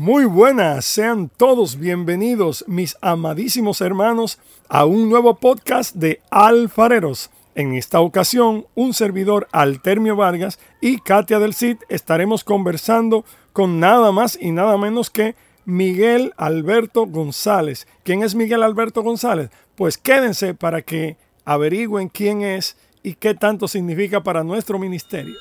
Muy 0.00 0.26
buenas, 0.26 0.84
sean 0.84 1.28
todos 1.28 1.76
bienvenidos, 1.76 2.64
mis 2.68 2.96
amadísimos 3.00 3.80
hermanos, 3.80 4.38
a 4.68 4.84
un 4.84 5.10
nuevo 5.10 5.40
podcast 5.40 5.96
de 5.96 6.20
Alfareros. 6.30 7.30
En 7.56 7.74
esta 7.74 7.98
ocasión, 7.98 8.68
un 8.76 8.94
servidor 8.94 9.48
Altermio 9.50 10.14
Vargas 10.14 10.60
y 10.80 10.98
Katia 10.98 11.40
del 11.40 11.52
Cid 11.52 11.78
estaremos 11.88 12.44
conversando 12.44 13.24
con 13.52 13.80
nada 13.80 14.12
más 14.12 14.38
y 14.40 14.52
nada 14.52 14.78
menos 14.78 15.10
que 15.10 15.34
Miguel 15.64 16.32
Alberto 16.36 17.04
González. 17.06 17.88
¿Quién 18.04 18.22
es 18.22 18.36
Miguel 18.36 18.62
Alberto 18.62 19.02
González? 19.02 19.50
Pues 19.74 19.98
quédense 19.98 20.54
para 20.54 20.82
que 20.82 21.16
averigüen 21.44 22.08
quién 22.08 22.42
es 22.42 22.76
y 23.02 23.14
qué 23.14 23.34
tanto 23.34 23.66
significa 23.66 24.22
para 24.22 24.44
nuestro 24.44 24.78
ministerio. 24.78 25.34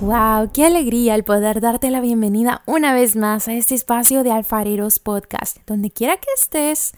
¡Wow! 0.00 0.48
¡Qué 0.54 0.64
alegría 0.64 1.14
el 1.14 1.24
poder 1.24 1.60
darte 1.60 1.90
la 1.90 2.00
bienvenida 2.00 2.62
una 2.64 2.94
vez 2.94 3.16
más 3.16 3.48
a 3.48 3.52
este 3.52 3.74
espacio 3.74 4.22
de 4.22 4.32
Alfareros 4.32 4.98
Podcast! 4.98 5.58
Donde 5.66 5.90
quiera 5.90 6.16
que 6.16 6.32
estés, 6.34 6.92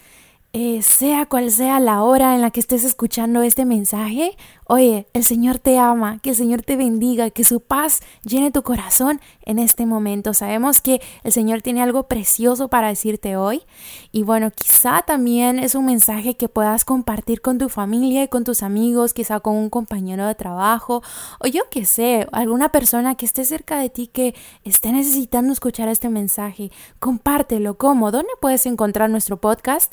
eh, 0.52 0.82
sea 0.82 1.26
cual 1.26 1.50
sea 1.50 1.80
la 1.80 2.04
hora 2.04 2.36
en 2.36 2.42
la 2.42 2.52
que 2.52 2.60
estés 2.60 2.84
escuchando 2.84 3.42
este 3.42 3.64
mensaje, 3.64 4.36
oye, 4.72 5.06
el 5.12 5.22
Señor 5.22 5.58
te 5.58 5.76
ama, 5.76 6.18
que 6.22 6.30
el 6.30 6.36
Señor 6.36 6.62
te 6.62 6.76
bendiga, 6.76 7.28
que 7.28 7.44
su 7.44 7.60
paz 7.60 8.00
llene 8.24 8.50
tu 8.50 8.62
corazón 8.62 9.20
en 9.44 9.58
este 9.58 9.84
momento. 9.84 10.32
Sabemos 10.32 10.80
que 10.80 11.02
el 11.24 11.32
Señor 11.32 11.60
tiene 11.60 11.82
algo 11.82 12.04
precioso 12.04 12.68
para 12.68 12.88
decirte 12.88 13.36
hoy 13.36 13.64
y 14.12 14.22
bueno, 14.22 14.50
quizá 14.50 15.02
también 15.02 15.58
es 15.58 15.74
un 15.74 15.84
mensaje 15.84 16.38
que 16.38 16.48
puedas 16.48 16.86
compartir 16.86 17.42
con 17.42 17.58
tu 17.58 17.68
familia 17.68 18.22
y 18.22 18.28
con 18.28 18.44
tus 18.44 18.62
amigos, 18.62 19.12
quizá 19.12 19.40
con 19.40 19.56
un 19.56 19.68
compañero 19.68 20.26
de 20.26 20.34
trabajo 20.34 21.02
o 21.38 21.46
yo 21.46 21.68
que 21.70 21.84
sé, 21.84 22.26
alguna 22.32 22.70
persona 22.70 23.14
que 23.14 23.26
esté 23.26 23.44
cerca 23.44 23.78
de 23.78 23.90
ti 23.90 24.06
que 24.06 24.34
esté 24.64 24.90
necesitando 24.90 25.52
escuchar 25.52 25.90
este 25.90 26.08
mensaje. 26.08 26.70
Compártelo. 26.98 27.76
¿Cómo? 27.76 28.10
¿Dónde 28.10 28.32
puedes 28.40 28.64
encontrar 28.64 29.10
nuestro 29.10 29.36
podcast? 29.36 29.92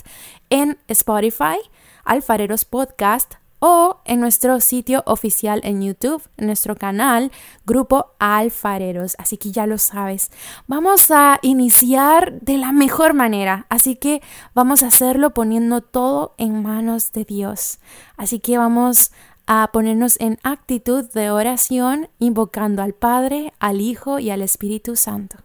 en 0.49 0.79
Spotify, 0.87 1.57
Alfareros 2.03 2.65
Podcast 2.65 3.35
o 3.59 4.01
en 4.05 4.19
nuestro 4.19 4.59
sitio 4.61 5.03
oficial 5.05 5.61
en 5.63 5.81
YouTube, 5.81 6.23
en 6.37 6.47
nuestro 6.47 6.75
canal, 6.75 7.31
Grupo 7.65 8.07
Alfareros. 8.19 9.15
Así 9.17 9.37
que 9.37 9.51
ya 9.51 9.67
lo 9.67 9.77
sabes. 9.77 10.31
Vamos 10.67 11.11
a 11.11 11.39
iniciar 11.41 12.39
de 12.41 12.57
la 12.57 12.71
mejor 12.71 13.13
manera. 13.13 13.65
Así 13.69 13.95
que 13.95 14.21
vamos 14.53 14.81
a 14.83 14.87
hacerlo 14.87 15.33
poniendo 15.33 15.81
todo 15.81 16.33
en 16.37 16.63
manos 16.63 17.11
de 17.11 17.25
Dios. 17.25 17.79
Así 18.17 18.39
que 18.39 18.57
vamos 18.57 19.11
a 19.47 19.69
ponernos 19.73 20.15
en 20.19 20.37
actitud 20.43 21.05
de 21.11 21.31
oración, 21.31 22.07
invocando 22.19 22.83
al 22.83 22.93
Padre, 22.93 23.51
al 23.59 23.81
Hijo 23.81 24.19
y 24.19 24.29
al 24.29 24.43
Espíritu 24.43 24.95
Santo. 24.95 25.37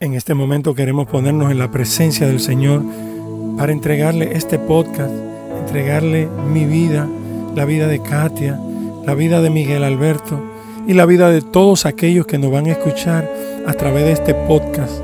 En 0.00 0.14
este 0.14 0.32
momento 0.32 0.74
queremos 0.74 1.08
ponernos 1.08 1.50
en 1.50 1.58
la 1.58 1.70
presencia 1.70 2.26
del 2.26 2.40
Señor 2.40 2.82
para 3.58 3.72
entregarle 3.72 4.34
este 4.36 4.58
podcast, 4.58 5.12
entregarle 5.58 6.26
mi 6.26 6.64
vida, 6.64 7.06
la 7.58 7.64
vida 7.64 7.88
de 7.88 7.98
Katia, 7.98 8.56
la 9.04 9.14
vida 9.14 9.42
de 9.42 9.50
Miguel 9.50 9.82
Alberto 9.82 10.40
y 10.86 10.92
la 10.92 11.06
vida 11.06 11.28
de 11.28 11.42
todos 11.42 11.86
aquellos 11.86 12.24
que 12.24 12.38
nos 12.38 12.52
van 12.52 12.66
a 12.66 12.70
escuchar 12.70 13.28
a 13.66 13.72
través 13.72 14.04
de 14.04 14.12
este 14.12 14.32
podcast. 14.32 15.00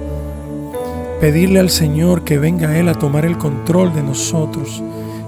Pedirle 1.21 1.59
al 1.59 1.69
Señor 1.69 2.23
que 2.23 2.39
venga 2.39 2.79
Él 2.79 2.89
a 2.89 2.95
tomar 2.95 3.25
el 3.25 3.39
control 3.39 3.93
de 3.93 4.05
nosotros, 4.05 4.81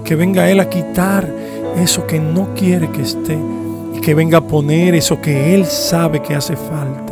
que 0.05 0.15
venga 0.15 0.49
Él 0.49 0.61
a 0.61 0.69
quitar 0.69 1.29
eso 1.75 2.07
que 2.07 2.17
no 2.17 2.53
quiere 2.55 2.91
que 2.91 3.01
esté 3.01 3.37
y 3.93 3.99
que 3.99 4.15
venga 4.15 4.37
a 4.37 4.47
poner 4.47 4.95
eso 4.95 5.19
que 5.19 5.53
Él 5.53 5.65
sabe 5.65 6.21
que 6.21 6.33
hace 6.33 6.55
falta. 6.55 7.11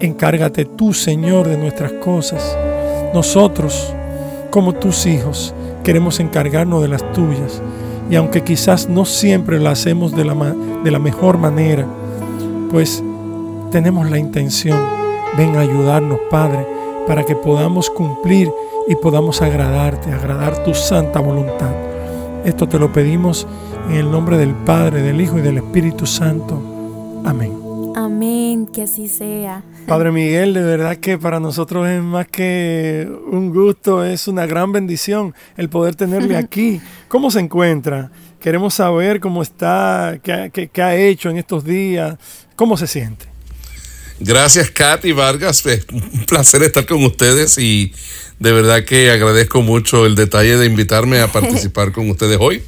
Encárgate 0.00 0.66
tú, 0.66 0.92
Señor, 0.92 1.48
de 1.48 1.56
nuestras 1.56 1.92
cosas. 1.92 2.58
Nosotros 3.14 3.94
como 4.50 4.74
tus 4.74 5.06
hijos, 5.06 5.54
queremos 5.82 6.20
encargarnos 6.20 6.82
de 6.82 6.88
las 6.88 7.10
tuyas. 7.14 7.62
Y 8.10 8.16
aunque 8.16 8.42
quizás 8.42 8.88
no 8.88 9.04
siempre 9.04 9.58
lo 9.58 9.70
hacemos 9.70 10.14
de 10.14 10.24
la, 10.24 10.34
de 10.84 10.90
la 10.90 10.98
mejor 10.98 11.38
manera, 11.38 11.86
pues 12.70 13.02
tenemos 13.70 14.10
la 14.10 14.18
intención. 14.18 14.78
Ven 15.36 15.56
a 15.56 15.60
ayudarnos, 15.60 16.18
Padre, 16.30 16.66
para 17.06 17.24
que 17.24 17.34
podamos 17.34 17.90
cumplir 17.90 18.52
y 18.88 18.94
podamos 18.96 19.42
agradarte, 19.42 20.12
agradar 20.12 20.62
tu 20.64 20.74
santa 20.74 21.20
voluntad. 21.20 21.72
Esto 22.44 22.68
te 22.68 22.78
lo 22.78 22.92
pedimos 22.92 23.46
en 23.88 23.96
el 23.96 24.10
nombre 24.10 24.36
del 24.36 24.54
Padre, 24.54 25.02
del 25.02 25.20
Hijo 25.20 25.38
y 25.38 25.42
del 25.42 25.58
Espíritu 25.58 26.06
Santo. 26.06 26.60
Amén. 27.24 27.52
Amén, 27.96 28.33
que 28.66 28.82
así 28.82 29.08
sea. 29.08 29.62
Padre 29.86 30.12
Miguel, 30.12 30.54
de 30.54 30.62
verdad 30.62 30.96
que 30.96 31.18
para 31.18 31.40
nosotros 31.40 31.88
es 31.88 32.02
más 32.02 32.26
que 32.26 33.08
un 33.30 33.52
gusto, 33.52 34.04
es 34.04 34.28
una 34.28 34.46
gran 34.46 34.72
bendición 34.72 35.34
el 35.56 35.68
poder 35.68 35.94
tenerle 35.94 36.36
aquí. 36.38 36.80
¿Cómo 37.08 37.30
se 37.30 37.40
encuentra? 37.40 38.10
Queremos 38.40 38.74
saber 38.74 39.20
cómo 39.20 39.42
está, 39.42 40.18
qué, 40.22 40.70
ha 40.82 40.96
hecho 40.96 41.30
en 41.30 41.38
estos 41.38 41.64
días, 41.64 42.16
cómo 42.56 42.76
se 42.76 42.86
siente. 42.86 43.26
Gracias, 44.20 44.70
Katy 44.70 45.12
Vargas. 45.12 45.64
Es 45.66 45.86
un 45.90 46.26
placer 46.26 46.62
estar 46.62 46.86
con 46.86 47.02
ustedes 47.04 47.58
y 47.58 47.92
de 48.38 48.52
verdad 48.52 48.84
que 48.84 49.10
agradezco 49.10 49.62
mucho 49.62 50.06
el 50.06 50.14
detalle 50.14 50.56
de 50.56 50.66
invitarme 50.66 51.20
a 51.20 51.28
participar 51.32 51.92
con 51.92 52.10
ustedes 52.10 52.38
hoy. 52.40 52.62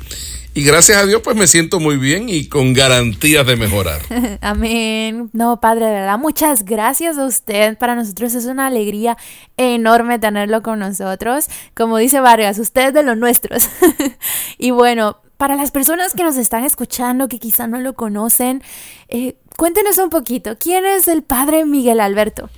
Y 0.56 0.62
gracias 0.62 0.96
a 0.96 1.04
Dios, 1.04 1.20
pues 1.22 1.36
me 1.36 1.46
siento 1.46 1.80
muy 1.80 1.98
bien 1.98 2.30
y 2.30 2.48
con 2.48 2.72
garantías 2.72 3.46
de 3.46 3.56
mejorar. 3.56 4.00
Amén. 4.40 5.28
No, 5.34 5.60
Padre, 5.60 5.84
de 5.84 5.92
verdad, 5.92 6.18
muchas 6.18 6.64
gracias 6.64 7.18
a 7.18 7.26
usted. 7.26 7.76
Para 7.76 7.94
nosotros 7.94 8.34
es 8.34 8.46
una 8.46 8.68
alegría 8.68 9.18
enorme 9.58 10.18
tenerlo 10.18 10.62
con 10.62 10.78
nosotros. 10.78 11.48
Como 11.74 11.98
dice 11.98 12.20
Vargas, 12.20 12.58
usted 12.58 12.88
es 12.88 12.94
de 12.94 13.02
los 13.02 13.18
nuestros. 13.18 13.68
y 14.56 14.70
bueno, 14.70 15.18
para 15.36 15.56
las 15.56 15.72
personas 15.72 16.14
que 16.14 16.22
nos 16.22 16.38
están 16.38 16.64
escuchando, 16.64 17.28
que 17.28 17.38
quizá 17.38 17.66
no 17.66 17.78
lo 17.80 17.92
conocen, 17.92 18.62
eh, 19.08 19.36
cuéntenos 19.58 19.98
un 19.98 20.08
poquito, 20.08 20.56
¿quién 20.58 20.86
es 20.86 21.06
el 21.06 21.22
Padre 21.22 21.66
Miguel 21.66 22.00
Alberto? 22.00 22.48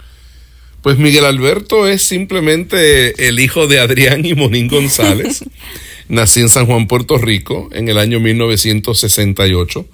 Pues 0.89 0.97
Miguel 0.97 1.27
Alberto 1.27 1.87
es 1.87 2.03
simplemente 2.03 3.29
el 3.29 3.41
hijo 3.41 3.67
de 3.67 3.79
Adrián 3.79 4.25
y 4.25 4.33
Monín 4.33 4.69
González. 4.69 5.45
Nací 6.09 6.41
en 6.41 6.49
San 6.49 6.65
Juan, 6.65 6.89
Puerto 6.89 7.19
Rico, 7.19 7.69
en 7.73 7.91
el 7.91 7.99
año 7.99 8.21
1968. 8.21 9.85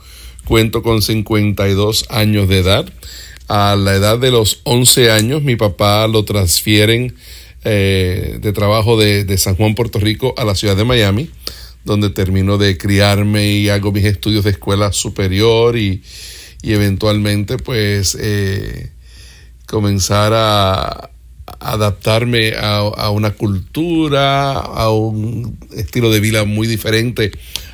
Cuento 0.45 0.85
con 0.85 1.03
52 1.03 2.07
años 2.11 2.49
de 2.49 2.59
edad. 2.59 2.93
A 3.49 3.75
la 3.75 3.97
edad 3.97 4.21
de 4.21 4.31
los 4.31 4.61
11 4.63 5.11
años, 5.11 5.43
mi 5.43 5.57
papá 5.57 6.07
lo 6.07 6.25
transfieren 6.25 7.17
eh, 7.65 8.39
de 8.41 8.53
trabajo 8.53 8.97
de, 8.97 9.37
San 9.37 9.57
Juan, 9.57 9.75
Puerto 9.75 9.99
Rico, 9.99 10.33
a 10.37 10.45
la 10.45 10.55
ciudad 10.55 10.77
de 10.77 10.85
Miami, 10.85 11.29
donde 11.85 12.11
termino 12.11 12.57
de 12.57 12.79
criarme 12.79 13.49
y 13.49 13.69
hago 13.69 13.91
mis 13.91 14.05
estudios 14.05 14.45
de 14.45 14.51
escuela 14.53 14.93
superior 14.93 15.77
y, 15.77 16.05
eventualmente, 16.63 17.57
pues, 17.57 18.17
eh, 18.21 18.94
comenzar 19.75 20.33
a, 20.33 21.11
adaptarme 21.59 22.53
a, 22.57 23.11
una 23.11 23.33
cultura, 23.33 24.53
a 24.53 24.93
un 24.93 25.59
estilo 25.75 26.13
de 26.13 26.21
vida 26.21 26.45
muy 26.45 26.69
diferente 26.69 27.33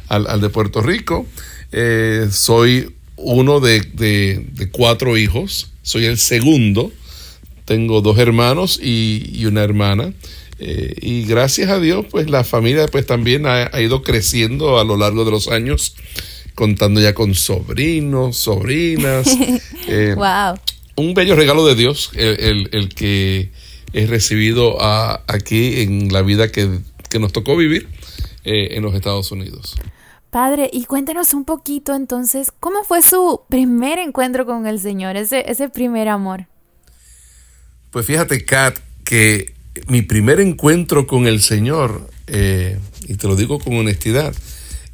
al, 0.08 0.40
de 0.40 0.48
Puerto 0.48 0.80
Rico. 0.80 1.26
Eh, 1.72 2.28
soy 2.30 2.96
uno 3.16 3.60
de, 3.60 4.46
cuatro 4.72 5.18
hijos, 5.18 5.72
soy 5.82 6.06
el 6.06 6.16
segundo, 6.16 6.90
tengo 7.66 8.00
dos 8.00 8.16
hermanos 8.16 8.80
y, 8.82 9.44
una 9.44 9.62
hermana. 9.62 10.14
Eh, 10.58 10.94
y 11.02 11.24
gracias 11.26 11.68
a 11.68 11.80
Dios, 11.80 12.06
pues 12.10 12.30
la 12.30 12.44
familia 12.44 12.86
pues 12.88 13.04
también 13.04 13.44
ha, 13.44 13.78
ido 13.78 14.02
creciendo 14.02 14.78
a 14.78 14.84
lo 14.84 14.96
largo 14.96 15.26
de 15.26 15.32
los 15.32 15.48
años, 15.48 15.96
contando 16.54 16.98
ya 16.98 17.12
con 17.12 17.34
sobrinos, 17.34 18.38
sobrinas. 18.38 19.26
wow. 20.16 20.58
Un 20.96 21.14
bello 21.14 21.36
regalo 21.36 21.66
de 21.66 21.74
Dios, 21.74 22.10
el 22.14 22.88
que 22.94 23.52
he 23.92 24.06
recibido 24.06 24.78
aquí 24.80 25.82
en 25.82 26.12
la 26.12 26.22
vida 26.22 26.50
que, 26.50 26.80
nos 27.18 27.32
tocó 27.32 27.56
vivir 27.56 27.88
eh, 28.44 28.68
en 28.72 28.82
los 28.82 28.94
Estados 28.94 29.32
Unidos. 29.32 29.76
Padre, 30.30 30.70
y 30.72 30.84
cuéntenos 30.84 31.34
un 31.34 31.44
poquito 31.44 31.94
entonces, 31.96 32.52
¿cómo 32.60 32.84
fue 32.84 33.02
su 33.02 33.40
primer 33.48 33.98
encuentro 33.98 34.46
con 34.46 34.66
el 34.68 34.78
Señor, 34.78 35.16
ese, 35.16 35.50
ese 35.50 35.68
primer 35.68 36.06
amor? 36.08 36.46
Pues 37.90 38.06
fíjate, 38.06 38.44
Kat, 38.44 38.78
que 39.04 39.54
mi 39.88 40.02
primer 40.02 40.38
encuentro 40.38 41.08
con 41.08 41.26
el 41.26 41.40
Señor, 41.40 42.08
eh, 42.28 42.78
y 43.08 43.16
te 43.16 43.26
lo 43.26 43.34
digo 43.34 43.58
con 43.58 43.74
honestidad, 43.76 44.32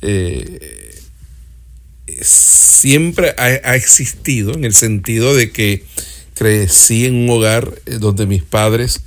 eh, 0.00 0.85
siempre 2.22 3.34
ha, 3.38 3.74
existido 3.74 4.54
en 4.54 4.64
el 4.64 4.74
sentido 4.74 5.34
de 5.34 5.50
que 5.50 5.84
crecí 6.34 7.06
en 7.06 7.14
un 7.14 7.30
hogar 7.30 7.80
eh, 7.86 7.98
donde 7.98 8.26
mis 8.26 8.42
padres 8.42 9.02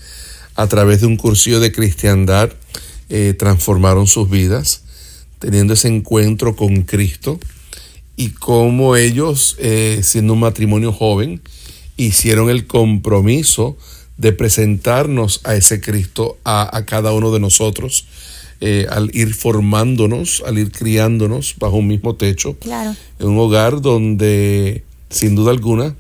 a 0.56 0.68
través 0.68 1.02
de 1.02 1.08
un 1.08 1.16
cursillo 1.16 1.60
de 1.60 1.72
cristiandad 1.72 2.52
eh, 3.10 3.34
transformaron 3.38 4.08
sus 4.08 4.30
vidas, 4.30 4.84
teniendo 5.40 5.74
ese 5.74 5.88
encuentro 5.88 6.56
con 6.56 6.82
Cristo 6.84 7.40
y 8.18 8.32
cómo 8.32 8.98
ellos, 8.98 9.56
eh, 9.60 10.02
siendo 10.04 10.34
un 10.34 10.42
matrimonio 10.42 10.92
joven, 10.92 11.42
hicieron 11.96 12.50
el 12.50 12.68
compromiso 12.68 13.78
de 14.18 14.34
presentarnos 14.34 15.40
a 15.46 15.56
ese 15.56 15.80
Cristo 15.80 16.38
a, 16.44 16.84
cada 16.86 17.14
uno 17.14 17.32
de 17.32 17.40
nosotros. 17.40 18.06
Eh, 18.62 18.88
al 18.90 19.10
ir 19.14 19.34
formándonos, 19.34 20.44
al 20.46 20.58
ir 20.58 20.72
criándonos 20.72 21.56
bajo 21.60 21.78
un 21.78 21.88
mismo 21.88 22.16
techo, 22.16 22.58
en 23.20 23.28
un 23.28 23.40
hogar 23.40 23.82
donde 23.82 24.84
sin 25.10 25.36
duda 25.36 25.52
alguna 25.52 25.96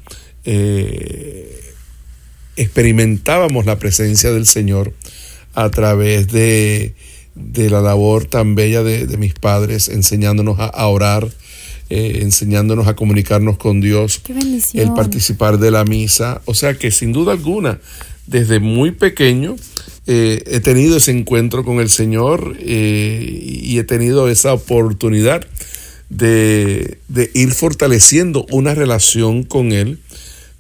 experimentábamos 2.60 3.66
la 3.66 3.80
presencia 3.80 4.32
del 4.32 4.46
Señor 4.46 4.94
a 5.56 5.70
través 5.72 6.28
de, 6.28 6.94
la 7.36 7.82
labor 7.82 8.26
tan 8.26 8.56
bella 8.56 8.84
de, 8.84 9.18
mis 9.18 9.34
padres, 9.34 9.88
enseñándonos 9.88 10.58
a, 10.60 10.88
orar, 10.88 11.30
eh, 11.90 12.20
enseñándonos 12.22 12.88
a 12.88 12.96
comunicarnos 12.96 13.58
con 13.58 13.80
Dios, 13.80 14.22
el 14.74 14.94
participar 14.94 15.58
de 15.58 15.72
la 15.72 15.86
misa. 15.86 16.42
O 16.46 16.54
sea 16.54 16.78
que 16.78 16.92
sin 16.92 17.14
duda 17.14 17.32
alguna, 17.32 17.80
desde 18.28 18.60
muy 18.60 18.92
pequeño, 18.92 19.56
eh, 20.08 20.44
he 20.46 20.60
tenido 20.60 20.98
ese 20.98 21.12
encuentro 21.12 21.64
con 21.64 21.80
el 21.80 21.90
Señor 21.90 22.56
eh, 22.60 23.24
y 23.62 23.78
he 23.78 23.84
tenido 23.84 24.28
esa 24.30 24.54
oportunidad 24.54 25.46
de, 26.10 26.98
de 27.08 27.30
ir 27.34 27.52
fortaleciendo 27.52 28.46
una 28.52 28.74
relación 28.74 29.44
con 29.44 29.72
Él, 29.72 30.00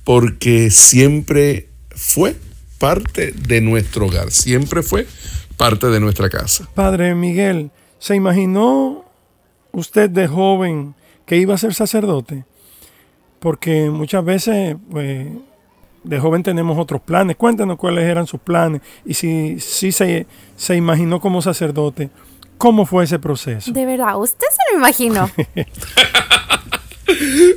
porque 0.03 0.69
siempre 0.69 1.67
fue 1.89 2.35
parte 2.77 3.31
de 3.31 3.61
nuestro 3.61 4.07
hogar, 4.07 4.31
siempre 4.31 4.83
fue 4.83 5.07
parte 5.57 5.87
de 5.87 5.99
nuestra 5.99 6.29
casa. 6.29 6.69
Padre 6.73 7.15
Miguel, 7.15 7.71
¿se 7.99 8.15
imaginó 8.15 9.05
usted 9.71 10.09
de 10.09 10.27
joven 10.27 10.95
que 11.25 11.37
iba 11.37 11.53
a 11.53 11.57
ser 11.57 11.73
sacerdote? 11.73 12.45
Porque 13.39 13.89
muchas 13.89 14.23
veces, 14.23 14.77
pues, 14.89 15.27
de 16.03 16.19
joven 16.19 16.43
tenemos 16.43 16.77
otros 16.77 17.01
planes. 17.01 17.35
Cuéntenos 17.35 17.77
cuáles 17.77 18.05
eran 18.05 18.27
sus 18.27 18.39
planes 18.39 18.81
y 19.05 19.13
si, 19.13 19.59
si 19.59 19.91
se, 19.91 20.25
se 20.55 20.75
imaginó 20.75 21.19
como 21.19 21.41
sacerdote. 21.41 22.09
¿Cómo 22.57 22.85
fue 22.85 23.05
ese 23.05 23.19
proceso? 23.19 23.71
De 23.71 23.85
verdad, 23.85 24.19
usted 24.19 24.47
se 24.49 24.73
lo 24.73 24.79
imaginó. 24.79 25.29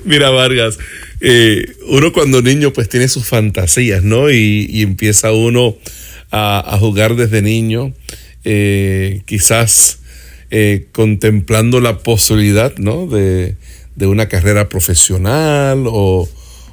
Mira, 0.05 0.31
Vargas, 0.31 0.79
eh, 1.21 1.65
uno 1.89 2.13
cuando 2.13 2.43
niño 2.43 2.73
pues 2.73 2.89
tiene 2.89 3.09
sus 3.09 3.27
fantasías, 3.27 4.03
¿no? 4.03 4.31
Y, 4.31 4.83
empieza 4.83 5.33
uno 5.33 5.77
a, 6.31 6.77
jugar 6.79 7.17
desde 7.17 7.43
niño, 7.43 7.93
eh, 8.45 9.23
quizás 9.25 10.01
eh, 10.51 10.87
contemplando 10.93 11.81
la 11.81 11.99
posibilidad, 11.99 12.75
¿no? 12.77 13.07
De, 13.07 13.57
una 14.01 14.29
carrera 14.29 14.69
profesional 14.69 15.85
o, 15.87 16.29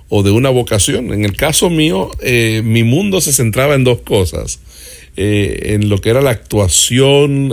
de 0.09 0.31
una 0.31 0.49
vocación. 0.49 1.13
En 1.13 1.25
el 1.25 1.35
caso 1.35 1.69
mío, 1.69 2.11
mi 2.63 2.83
mundo 2.83 3.21
se 3.21 3.33
centraba 3.33 3.75
en 3.75 3.83
dos 3.83 3.99
cosas. 4.01 4.59
en 5.15 5.89
lo 5.89 5.99
que 5.99 6.09
era 6.09 6.21
la 6.21 6.31
actuación 6.31 7.51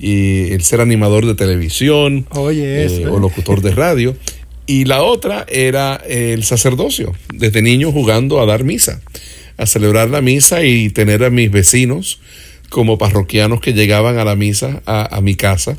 y 0.00 0.52
el 0.52 0.62
ser 0.62 0.80
animador 0.80 1.26
de 1.26 1.34
televisión 1.34 2.26
o 2.30 3.18
locutor 3.18 3.60
de 3.60 3.72
radio. 3.72 4.16
Y 4.66 4.84
la 4.84 5.02
otra 5.02 5.44
era 5.48 5.96
el 5.96 6.44
sacerdocio, 6.44 7.12
desde 7.34 7.60
niño 7.60 7.90
jugando 7.90 8.40
a 8.40 8.46
dar 8.46 8.62
misa, 8.62 9.00
a 9.56 9.66
celebrar 9.66 10.10
la 10.10 10.20
misa 10.20 10.62
y 10.62 10.90
tener 10.90 11.24
a 11.24 11.30
mis 11.30 11.50
vecinos 11.50 12.20
como 12.68 12.96
parroquianos 12.96 13.60
que 13.60 13.74
llegaban 13.74 14.18
a 14.18 14.24
la 14.24 14.36
misa 14.36 14.80
a, 14.86 15.20
mi 15.20 15.34
casa 15.34 15.76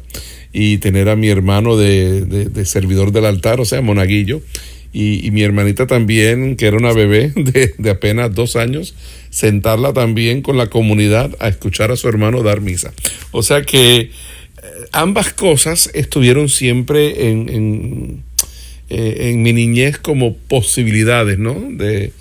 y 0.51 0.77
tener 0.79 1.07
a 1.07 1.15
mi 1.15 1.29
hermano 1.29 1.77
de, 1.77 2.51
servidor 2.65 3.11
del 3.13 3.25
altar, 3.25 3.61
o 3.61 3.65
sea, 3.65 3.81
monaguillo, 3.81 4.41
y, 4.93 5.31
mi 5.31 5.43
hermanita 5.43 5.87
también, 5.87 6.55
que 6.55 6.67
era 6.67 6.77
una 6.77 6.93
bebé 6.93 7.31
de, 7.35 7.73
de, 7.77 7.89
apenas 7.89 8.33
dos 8.33 8.55
años, 8.55 8.95
sentarla 9.29 9.93
también 9.93 10.41
con 10.41 10.57
la 10.57 10.67
comunidad 10.67 11.35
a 11.39 11.47
escuchar 11.47 11.91
a 11.91 11.95
su 11.95 12.07
hermano 12.09 12.43
dar 12.43 12.61
misa. 12.61 12.93
O 13.31 13.43
sea 13.43 13.61
que 13.61 13.99
eh, 13.99 14.09
ambas 14.91 15.33
cosas 15.33 15.89
estuvieron 15.93 16.49
siempre 16.49 17.29
en 17.29 18.23
eh, 18.93 19.29
en 19.29 19.41
mi 19.41 19.53
niñez 19.53 19.97
como 19.97 20.35
posibilidades, 20.35 21.39
¿no? 21.39 21.53
De, 21.53 22.11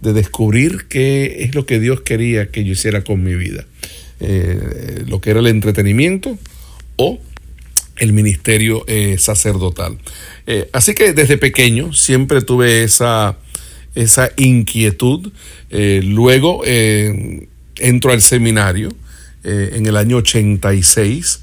descubrir 0.00 0.84
qué 0.88 1.44
es 1.44 1.54
lo 1.54 1.64
que 1.64 1.80
Dios 1.80 2.02
quería 2.02 2.50
que 2.50 2.64
yo 2.64 2.72
hiciera 2.72 3.04
con 3.04 3.22
mi 3.22 3.34
vida. 3.34 3.66
Eh, 4.20 5.02
lo 5.06 5.20
que 5.20 5.30
era 5.30 5.40
el 5.40 5.46
entretenimiento 5.46 6.38
o 6.96 7.18
el 7.96 8.12
ministerio 8.12 8.84
eh, 8.86 9.16
sacerdotal. 9.18 9.98
así 10.72 10.94
que 10.94 11.12
desde 11.12 11.38
pequeño 11.38 11.92
siempre 11.92 12.42
tuve 12.42 12.84
esa, 12.84 13.38
esa 13.94 14.30
inquietud. 14.36 15.32
luego 15.70 16.62
entro 16.64 18.12
al 18.12 18.20
seminario 18.20 18.90
en 19.44 19.86
el 19.86 19.96
año 19.96 20.16
86 20.18 21.40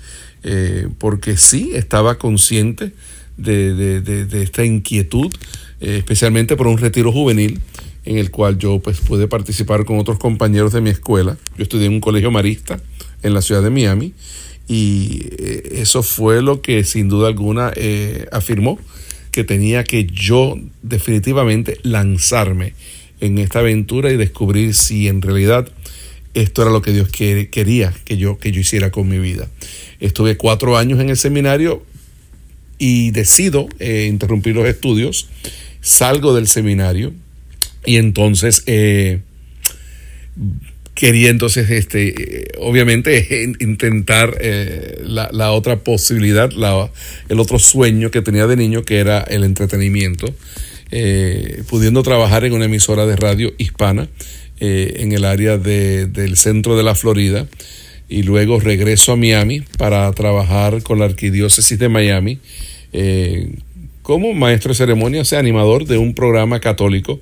porque 0.97 1.37
sí 1.37 1.71
estaba 1.73 2.17
consciente 2.17 2.91
de, 3.41 4.41
esta 4.43 4.63
inquietud, 4.63 5.31
eh, 5.79 5.97
especialmente 5.97 6.55
por 6.55 6.67
un 6.67 6.77
retiro 6.77 7.11
juvenil 7.11 7.59
en 8.03 8.17
el 8.17 8.31
cual 8.31 8.57
yo 8.57 8.79
pues 8.79 8.99
pude 8.99 9.27
participar 9.27 9.85
con 9.85 9.99
otros 9.99 10.17
compañeros 10.17 10.73
de 10.73 10.81
mi 10.81 10.89
escuela. 10.89 11.37
Yo 11.57 11.63
estudié 11.63 11.85
en 11.85 11.93
un 11.93 12.01
colegio 12.01 12.31
marista 12.31 12.79
en 13.21 13.33
la 13.33 13.41
ciudad 13.41 13.61
de 13.61 13.69
Miami 13.69 14.13
y 14.71 15.27
eh, 15.37 15.79
eso 15.81 16.01
fue 16.01 16.41
lo 16.41 16.61
que 16.61 16.85
sin 16.85 17.09
duda 17.09 17.27
alguna 17.27 17.73
eh, 17.75 18.25
afirmó 18.31 18.79
que 19.31 19.43
tenía 19.43 19.83
que 19.83 20.05
yo 20.05 20.57
definitivamente 20.81 21.77
lanzarme 21.83 22.73
en 23.19 23.37
esta 23.37 23.59
aventura 23.59 24.13
y 24.13 24.15
descubrir 24.15 24.73
si 24.73 25.09
en 25.09 25.21
realidad 25.21 25.67
esto 26.35 26.61
era 26.61 26.71
lo 26.71 26.81
que 26.81 26.93
Dios 26.93 27.09
quería 27.09 27.93
que 28.05 28.15
yo, 28.15 28.37
que 28.37 28.53
yo 28.53 28.61
hiciera 28.61 28.91
con 28.91 29.09
mi 29.09 29.19
vida. 29.19 29.49
Estuve 29.99 30.37
cuatro 30.37 30.77
años 30.77 31.01
en 31.01 31.09
el 31.09 31.17
seminario 31.17 31.83
y 32.77 33.11
decido 33.11 33.67
eh, 33.79 34.07
interrumpir 34.09 34.55
los 34.55 34.65
estudios, 34.65 35.27
salgo 35.81 36.33
del 36.33 36.47
seminario 36.47 37.11
y 37.85 37.97
entonces 37.97 38.63
quería 41.01 41.29
entonces, 41.29 41.69
este, 41.71 42.45
obviamente, 42.59 43.51
intentar 43.59 44.37
eh, 44.39 45.01
la, 45.03 45.51
otra 45.51 45.79
posibilidad, 45.79 46.49
el 47.27 47.39
otro 47.39 47.57
sueño 47.59 48.11
que 48.11 48.21
tenía 48.21 48.45
de 48.45 48.55
niño, 48.55 48.83
que 48.83 48.99
era 48.99 49.21
el 49.21 49.43
entretenimiento, 49.43 50.33
pudiendo 51.69 52.03
trabajar 52.03 52.45
en 52.45 52.53
una 52.53 52.65
emisora 52.65 53.05
de 53.05 53.15
radio 53.15 53.53
hispana 53.57 54.09
en 54.59 55.13
el 55.13 55.23
área 55.23 55.57
del 55.57 56.35
centro 56.35 56.77
de 56.77 56.83
la 56.83 56.95
Florida 56.95 57.47
y 58.11 58.23
luego 58.23 58.59
regreso 58.59 59.13
a 59.13 59.15
Miami 59.15 59.63
para 59.77 60.11
trabajar 60.11 60.83
con 60.83 60.99
la 60.99 61.05
arquidiócesis 61.05 61.79
de 61.79 61.87
Miami 61.87 62.39
eh, 62.91 63.55
como 64.01 64.33
maestro 64.33 64.69
de 64.69 64.75
ceremonia, 64.75 65.21
o 65.21 65.25
sea, 65.25 65.39
animador 65.39 65.85
de 65.85 65.97
un 65.97 66.13
programa 66.13 66.59
católico 66.59 67.21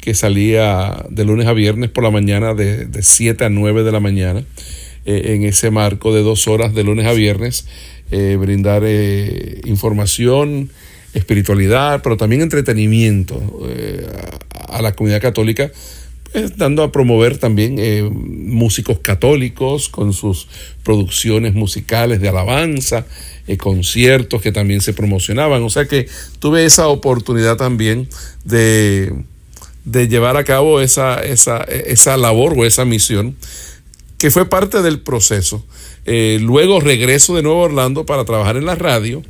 que 0.00 0.14
salía 0.14 1.04
de 1.08 1.24
lunes 1.24 1.46
a 1.46 1.52
viernes 1.52 1.90
por 1.90 2.04
la 2.04 2.10
mañana 2.10 2.54
de, 2.54 2.86
de 2.86 3.02
7 3.02 3.44
a 3.44 3.48
9 3.48 3.82
de 3.82 3.92
la 3.92 4.00
mañana, 4.00 4.44
eh, 5.04 5.34
en 5.34 5.44
ese 5.44 5.70
marco 5.70 6.14
de 6.14 6.22
dos 6.22 6.48
horas 6.48 6.74
de 6.74 6.84
lunes 6.84 7.06
a 7.06 7.12
viernes, 7.12 7.66
eh, 8.10 8.36
brindar 8.40 8.82
información, 9.64 10.70
espiritualidad, 11.14 12.02
pero 12.02 12.16
también 12.16 12.40
entretenimiento 12.42 13.40
a 14.68 14.82
la 14.82 14.92
comunidad 14.92 15.20
católica 15.20 15.70
dando 16.56 16.82
a 16.82 16.92
promover 16.92 17.38
también 17.38 17.76
eh, 17.78 18.08
músicos 18.10 19.00
católicos 19.00 19.88
con 19.88 20.12
sus 20.12 20.46
producciones 20.84 21.54
musicales 21.54 22.20
de 22.20 22.28
alabanza, 22.28 23.06
eh, 23.46 23.56
conciertos 23.56 24.40
que 24.40 24.52
también 24.52 24.80
se 24.80 24.92
promocionaban. 24.92 25.62
O 25.62 25.70
sea 25.70 25.86
que 25.86 26.08
tuve 26.38 26.64
esa 26.64 26.88
oportunidad 26.88 27.56
también 27.56 28.08
de, 28.44 29.12
de 29.84 30.08
llevar 30.08 30.36
a 30.36 30.44
cabo 30.44 30.80
esa, 30.80 31.22
esa, 31.22 31.58
esa, 31.62 32.16
labor 32.16 32.54
o 32.56 32.64
esa 32.64 32.84
misión 32.84 33.36
que 34.18 34.30
fue 34.30 34.48
parte 34.48 34.82
del 34.82 35.00
proceso. 35.00 35.64
Eh, 36.04 36.38
luego 36.40 36.80
regreso 36.80 37.34
de 37.34 37.42
nuevo 37.42 37.60
Orlando 37.60 38.06
para 38.06 38.24
trabajar 38.24 38.56
en 38.56 38.66
la 38.66 38.74
radio. 38.74 39.22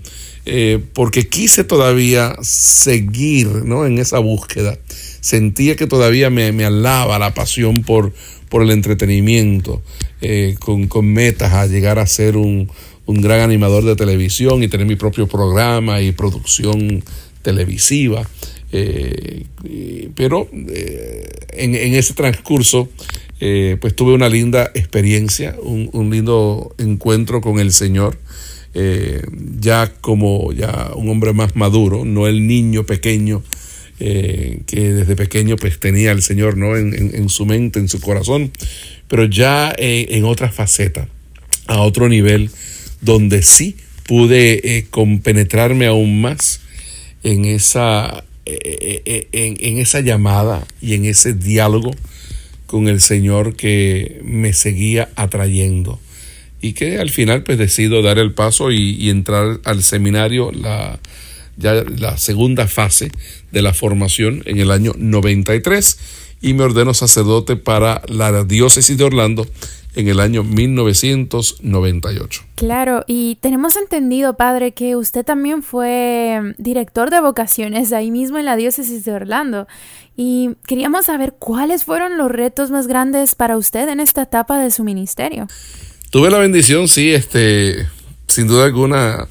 porque 0.94 1.28
quise 1.28 1.64
todavía 1.64 2.34
seguir 2.40 3.46
¿no? 3.46 3.86
en 3.86 3.98
esa 3.98 4.18
búsqueda 4.18 4.78
sentía 5.20 5.76
que 5.76 5.86
todavía 5.86 6.30
me, 6.30 6.52
me 6.52 6.64
alaba 6.64 7.18
la 7.18 7.34
pasión 7.34 7.82
por, 7.82 8.12
por 8.48 8.62
el 8.62 8.70
entretenimiento, 8.70 9.82
eh, 10.20 10.56
con, 10.58 11.06
metas 11.06 11.52
a 11.52 11.66
llegar 11.66 11.98
a 11.98 12.06
ser 12.06 12.36
un, 12.36 12.70
gran 13.06 13.40
animador 13.40 13.84
de 13.84 13.96
televisión 13.96 14.62
y 14.62 14.68
tener 14.68 14.86
mi 14.86 14.94
propio 14.94 15.26
programa 15.26 16.00
y 16.00 16.12
producción 16.12 17.02
televisiva. 17.42 18.22
Eh, 18.72 19.44
pero 20.14 20.48
eh, 20.52 21.28
en, 21.52 21.74
ese 21.94 22.14
transcurso 22.14 22.88
eh, 23.40 23.76
pues 23.80 23.94
tuve 23.96 24.12
una 24.12 24.28
linda 24.28 24.70
experiencia, 24.74 25.56
un, 25.62 26.10
lindo 26.10 26.74
encuentro 26.78 27.40
con 27.40 27.58
el 27.58 27.72
Señor, 27.72 28.18
eh, 28.74 29.22
ya 29.58 29.92
como 30.00 30.52
ya 30.52 30.90
un 30.94 31.08
hombre 31.08 31.32
más 31.32 31.56
maduro, 31.56 32.04
no 32.04 32.26
el 32.26 32.46
niño 32.46 32.84
pequeño 32.84 33.42
que 33.98 34.64
desde 34.94 35.14
pequeño 35.14 35.56
pues 35.56 35.78
tenía 35.78 36.12
el 36.12 36.22
Señor 36.22 36.56
¿no? 36.56 36.74
en, 36.74 37.28
su 37.28 37.44
mente, 37.44 37.78
en 37.80 37.88
su 37.90 38.00
corazón, 38.00 38.50
pero 39.08 39.26
ya 39.26 39.74
en 39.76 40.24
otra 40.24 40.50
faceta, 40.50 41.06
a 41.66 41.82
otro 41.82 42.08
nivel, 42.08 42.50
donde 43.02 43.42
sí 43.42 43.76
pude 44.06 44.86
compenetrarme 44.88 45.84
aún 45.84 46.22
más 46.22 46.62
en 47.22 47.44
esa 47.44 48.24
eh, 48.52 49.02
eh, 49.04 49.28
eh, 49.32 49.54
en, 49.60 49.78
esa 49.78 50.00
llamada 50.00 50.66
y 50.80 50.94
en 50.94 51.04
ese 51.04 51.34
diálogo 51.34 51.92
con 52.66 52.88
el 52.88 53.00
Señor 53.00 53.54
que 53.56 54.20
me 54.24 54.52
seguía 54.52 55.10
atrayendo. 55.16 56.00
Y 56.60 56.72
que 56.72 56.98
al 56.98 57.10
final 57.10 57.42
pues 57.42 57.58
decido 57.58 58.02
dar 58.02 58.18
el 58.18 58.32
paso 58.32 58.70
y, 58.70 59.08
entrar 59.08 59.60
al 59.64 59.82
seminario 59.82 60.52
la 60.52 61.00
ya 61.56 61.74
la 61.74 62.16
segunda 62.16 62.68
fase 62.68 63.10
de 63.52 63.62
la 63.62 63.74
formación 63.74 64.42
en 64.46 64.58
el 64.58 64.70
año 64.70 64.92
93 64.96 65.98
y 66.40 66.54
me 66.54 66.64
ordeno 66.64 66.94
sacerdote 66.94 67.56
para 67.56 68.02
la 68.08 68.44
diócesis 68.44 68.96
de 68.96 69.04
Orlando 69.04 69.46
en 69.94 70.08
el 70.08 70.20
año 70.20 70.44
1998. 70.44 72.42
Claro, 72.54 73.04
y 73.06 73.36
tenemos 73.40 73.76
entendido, 73.76 74.36
padre, 74.36 74.72
que 74.72 74.96
usted 74.96 75.24
también 75.24 75.62
fue 75.62 76.40
mm, 76.40 76.62
director 76.62 77.10
de 77.10 77.20
vocaciones 77.20 77.92
ahí 77.92 78.10
mismo 78.10 78.38
en 78.38 78.44
la 78.44 78.56
diócesis 78.56 79.04
de 79.04 79.12
Orlando. 79.12 79.66
Y 80.16 80.50
queríamos 80.66 81.06
saber 81.06 81.34
cuáles 81.38 81.84
fueron 81.84 82.18
los 82.18 82.30
retos 82.30 82.70
más 82.70 82.86
grandes 82.86 83.34
para 83.34 83.56
usted 83.56 83.88
en 83.88 84.00
esta 84.00 84.22
etapa 84.22 84.62
de 84.62 84.70
su 84.70 84.84
ministerio. 84.84 85.48
Tuve 86.10 86.30
la 86.30 86.38
bendición, 86.38 86.88
sí, 86.88 87.12
este, 87.12 87.86
sin 88.26 88.46
duda 88.46 88.64
alguna, 88.64 89.28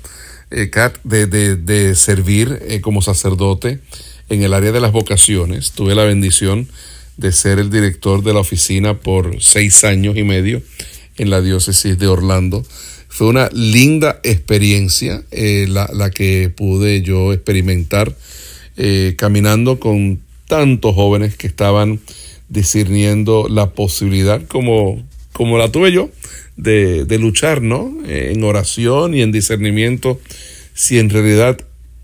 eh, 0.49 0.69
Kat, 0.69 0.97
de, 1.03 1.95
servir 1.95 2.59
eh, 2.61 2.81
como 2.81 3.01
sacerdote 3.01 3.79
en 4.29 4.43
el 4.43 4.53
área 4.53 4.71
de 4.71 4.79
las 4.79 4.91
vocaciones. 4.91 5.73
Tuve 5.73 5.93
la 5.93 6.05
bendición 6.05 6.67
de 7.19 7.33
ser 7.33 7.59
el 7.59 7.69
director 7.69 8.23
de 8.23 8.33
la 8.33 8.39
oficina 8.39 8.93
por 8.93 9.41
seis 9.41 9.83
años 9.83 10.15
y 10.15 10.23
medio 10.23 10.61
en 11.17 11.29
la 11.29 11.41
diócesis 11.41 11.99
de 11.99 12.07
Orlando. 12.07 12.65
Fue 13.09 13.27
una 13.27 13.49
linda 13.51 14.21
experiencia 14.23 15.21
eh, 15.31 15.67
la, 15.67 16.11
que 16.11 16.49
pude 16.55 17.01
yo 17.01 17.33
experimentar 17.33 18.15
eh, 18.77 19.15
caminando 19.17 19.81
con 19.81 20.21
tantos 20.47 20.95
jóvenes 20.95 21.35
que 21.35 21.47
estaban 21.47 21.99
discerniendo 22.47 23.49
la 23.49 23.71
posibilidad, 23.71 24.41
como, 24.47 25.05
como 25.33 25.57
la 25.57 25.69
tuve 25.69 25.91
yo, 25.91 26.09
de, 26.55 27.05
luchar 27.19 27.61
¿no? 27.61 27.93
en 28.07 28.43
oración 28.45 29.13
y 29.13 29.21
en 29.21 29.33
discernimiento, 29.33 30.21
si 30.73 30.99
en 30.99 31.09
realidad 31.09 31.57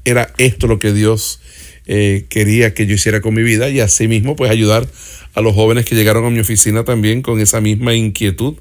era 0.03 0.33
esto 0.37 0.67
lo 0.67 0.77
que 0.77 0.91
Dios 0.91 1.39
eh, 1.87 2.25
quería 2.29 2.73
que 2.73 2.87
yo 2.87 2.95
hiciera 2.95 3.21
con 3.21 3.33
mi 3.33 3.43
vida 3.43 3.69
y 3.69 3.79
asimismo 3.79 4.35
pues 4.35 4.49
ayudar 4.49 4.87
a 5.33 5.41
los 5.41 5.53
jóvenes 5.53 5.85
que 5.85 5.95
llegaron 5.95 6.25
a 6.25 6.29
mi 6.29 6.39
oficina 6.39 6.83
también 6.83 7.21
con 7.21 7.39
esa 7.39 7.61
misma 7.61 7.93
inquietud 7.93 8.55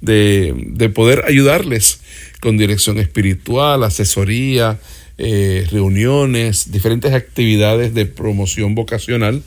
de, 0.00 0.90
poder 0.94 1.24
ayudarles 1.26 2.00
con 2.40 2.58
dirección 2.58 2.98
espiritual, 2.98 3.84
asesoría, 3.84 4.78
eh, 5.18 5.66
reuniones, 5.70 6.72
diferentes 6.72 7.12
actividades 7.12 7.94
de 7.94 8.06
promoción 8.06 8.74
vocacional, 8.74 9.42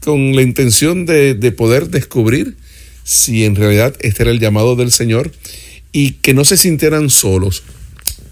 con 0.00 0.36
la 0.36 0.42
intención 0.42 1.06
de, 1.06 1.34
de 1.34 1.52
poder 1.52 1.88
descubrir 1.88 2.56
si 3.04 3.44
en 3.44 3.56
realidad 3.56 3.96
este 4.00 4.24
era 4.24 4.32
el 4.32 4.40
llamado 4.40 4.76
del 4.76 4.90
Señor 4.90 5.30
y 5.92 6.12
que 6.12 6.34
no 6.34 6.44
se 6.44 6.56
sintieran 6.56 7.08
solos, 7.08 7.62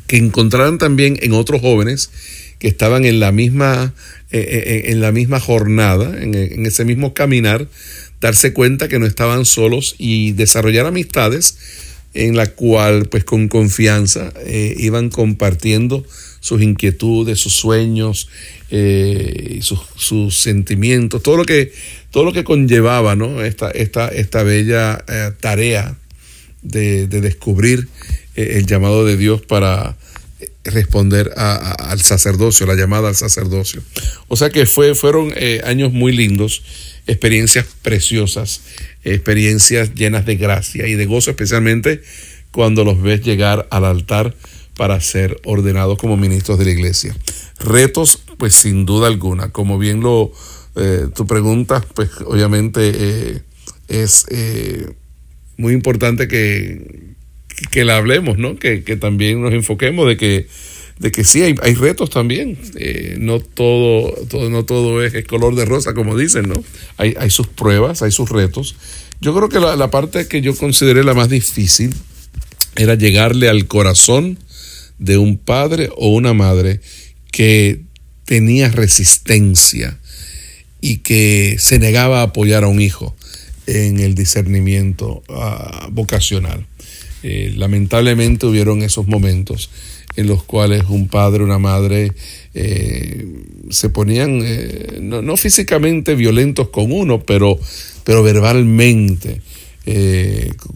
que 0.07 0.17
encontraran 0.17 0.79
también 0.79 1.19
en 1.23 1.33
otros 1.33 1.61
jóvenes 1.61 2.11
que 2.58 2.68
estaban 2.68 3.04
en 3.04 3.20
la 3.20 3.32
misma 3.32 3.94
eh, 4.34 4.38
eh, 4.38 4.62
eh, 4.66 4.90
en 4.90 5.00
la 5.00 5.12
misma 5.12 5.38
jornada, 5.38 6.20
en, 6.20 6.66
ese 6.66 6.84
mismo 6.84 7.14
caminar, 7.14 7.68
darse 8.20 8.52
cuenta 8.52 8.88
que 8.88 8.99
no 8.99 9.06
estaban 9.06 9.44
solos 9.44 9.94
y 9.96 10.32
desarrollar 10.32 10.87
amistades 10.87 11.56
en 12.14 12.37
la 12.37 12.46
cual 12.46 13.06
pues 13.08 13.23
con 13.23 13.46
confianza 13.46 14.32
iban 14.76 15.11
compartiendo 15.11 16.04
sus 16.40 16.62
inquietudes, 16.62 17.38
sus 17.38 17.52
sueños, 17.52 18.28
sus, 19.61 20.37
sentimientos, 20.37 21.23
todo 21.23 21.37
lo 21.37 21.44
que, 21.44 21.73
todo 22.11 22.25
lo 22.25 22.32
que 22.32 22.42
conllevaba 22.42 23.14
¿no? 23.14 23.40
esta, 23.44 23.70
esta, 23.70 24.08
esta 24.08 24.42
bella 24.42 25.04
tarea 25.38 25.96
de, 26.62 27.06
de 27.06 27.20
descubrir 27.20 27.87
el 28.34 28.66
llamado 28.66 29.04
de 29.04 29.16
Dios 29.16 29.42
para 29.42 29.96
responder 30.64 31.33
al 31.37 32.00
sacerdocio, 32.00 32.66
la 32.66 32.75
llamada 32.75 33.09
al 33.09 33.16
sacerdocio. 33.16 33.83
O 34.28 34.37
sea 34.37 34.50
que 34.50 34.66
fue, 34.66 34.94
fueron 34.94 35.33
eh, 35.37 35.61
años 35.64 35.92
muy 35.92 36.12
lindos, 36.12 36.62
experiencias 37.06 37.66
preciosas, 37.83 38.62
experiencias 39.04 39.94
llenas 39.94 40.25
de 40.26 40.37
gracia 40.37 40.87
y 40.87 40.94
de 40.94 41.06
gozo, 41.06 41.30
especialmente 41.30 42.02
cuando 42.50 42.85
los 42.85 43.02
ves 43.02 43.23
llegar 43.23 43.66
al 43.71 43.85
altar 43.85 44.35
para 44.76 45.00
ser 45.00 45.40
ordenados 45.44 45.99
como 45.99 46.16
ministros 46.16 46.59
de 46.59 46.64
la 46.64 46.71
iglesia. 46.71 47.16
Retos, 47.61 48.21
pues 48.38 48.54
sin 48.54 48.87
duda 48.87 49.06
alguna, 49.06 49.50
como 49.50 49.78
bien 49.78 50.00
lo 50.00 50.33
eh, 50.76 51.09
tu 51.14 51.26
pregunta, 51.26 51.85
pues 51.94 52.11
obviamente 52.26 52.92
eh, 52.94 53.42
es 53.88 54.26
muy 55.56 55.73
importante 55.73 56.26
que, 56.26 57.13
que 57.71 57.85
la 57.85 57.97
hablemos, 57.97 58.38
¿no? 58.38 58.56
Que, 58.56 58.80
también 59.00 59.42
nos 59.42 59.52
enfoquemos 59.52 60.09
de 60.09 60.16
que, 60.16 60.47
de 60.99 61.12
que 61.12 61.25
sí, 61.25 61.42
hay, 61.42 61.54
hay 61.62 61.75
retos 61.75 62.11
también. 62.11 62.59
Eh, 62.76 63.16
no, 63.18 63.40
todo, 63.40 64.12
todo, 64.28 64.50
no 64.50 64.64
todo 64.64 65.02
es, 65.04 65.25
color 65.26 65.54
de 65.54 65.64
rosa, 65.64 65.94
como 65.94 66.16
dicen, 66.16 66.49
¿no? 66.49 66.62
Hay, 66.97 67.14
hay 67.18 67.30
sus 67.30 67.47
pruebas, 67.47 68.02
hay 68.02 68.11
sus 68.11 68.30
retos. 68.30 68.76
Yo 69.21 69.35
creo 69.35 69.49
que 69.49 69.61
la, 69.61 69.76
la 69.76 69.90
parte 69.90 70.26
que 70.28 70.40
yo 70.40 70.56
consideré 70.56 71.04
la 71.04 71.14
más 71.14 71.28
difícil 71.28 71.94
era 72.76 72.94
llegarle 72.94 73.49
al 73.49 73.66
corazón 73.66 74.38
de 74.99 75.18
un 75.18 75.38
padre 75.38 75.90
o 75.97 76.09
una 76.09 76.35
madre 76.35 76.80
que 77.30 77.80
tenía 78.25 78.68
resistencia 78.71 79.99
y 80.80 80.99
que 80.99 81.56
se 81.59 81.78
negaba 81.78 82.21
a 82.21 82.25
apoyar 82.25 82.64
a 82.64 82.68
un 82.68 82.80
hijo 82.80 83.16
en 83.66 84.00
el 84.00 84.14
discernimiento 84.14 85.23
ah, 85.28 85.88
vocacional. 85.90 86.66
Eh, 87.26 87.54
lamentablemente 87.57 88.45
hubieron 88.45 88.83
esos 88.83 89.07
momentos 89.07 89.71
en 90.14 90.26
los 90.26 90.43
cuales 90.43 90.85
un 90.90 91.09
padre, 91.09 91.43
una 91.43 91.59
madre 91.59 92.12
eh, 92.52 93.26
se 93.71 93.88
ponían, 93.88 94.43
eh, 94.45 94.99
no, 95.00 95.37
físicamente 95.38 96.16
violentos 96.16 96.69
con 96.69 96.93
uno, 96.93 97.21
pero, 97.21 97.59
pero 98.04 98.23
verbalmente, 98.23 99.40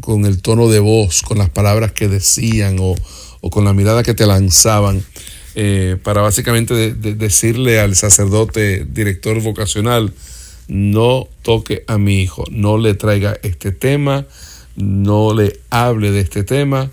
con 0.00 0.24
el 0.24 0.40
tono 0.40 0.68
de 0.68 0.78
voz, 0.78 1.20
con 1.20 1.36
las 1.36 1.50
palabras 1.50 1.92
que 1.92 2.08
decían 2.08 2.78
o, 2.80 2.94
con 3.50 3.66
la 3.66 3.74
mirada 3.74 4.02
que 4.02 4.14
te 4.14 4.26
lanzaban, 4.26 5.04
para 6.02 6.22
básicamente 6.22 6.94
decirle 6.94 7.78
al 7.78 7.94
sacerdote, 7.94 8.86
director 8.86 9.42
vocacional, 9.42 10.14
no 10.68 11.28
toque 11.42 11.84
a 11.86 11.98
mi 11.98 12.22
hijo, 12.22 12.44
no 12.50 12.78
le 12.78 12.94
traiga 12.94 13.38
este 13.42 13.72
tema, 13.72 14.26
no 14.78 15.34
le 15.34 15.58
hable 15.70 16.12
de 16.12 16.20
este 16.20 16.44
tema, 16.44 16.90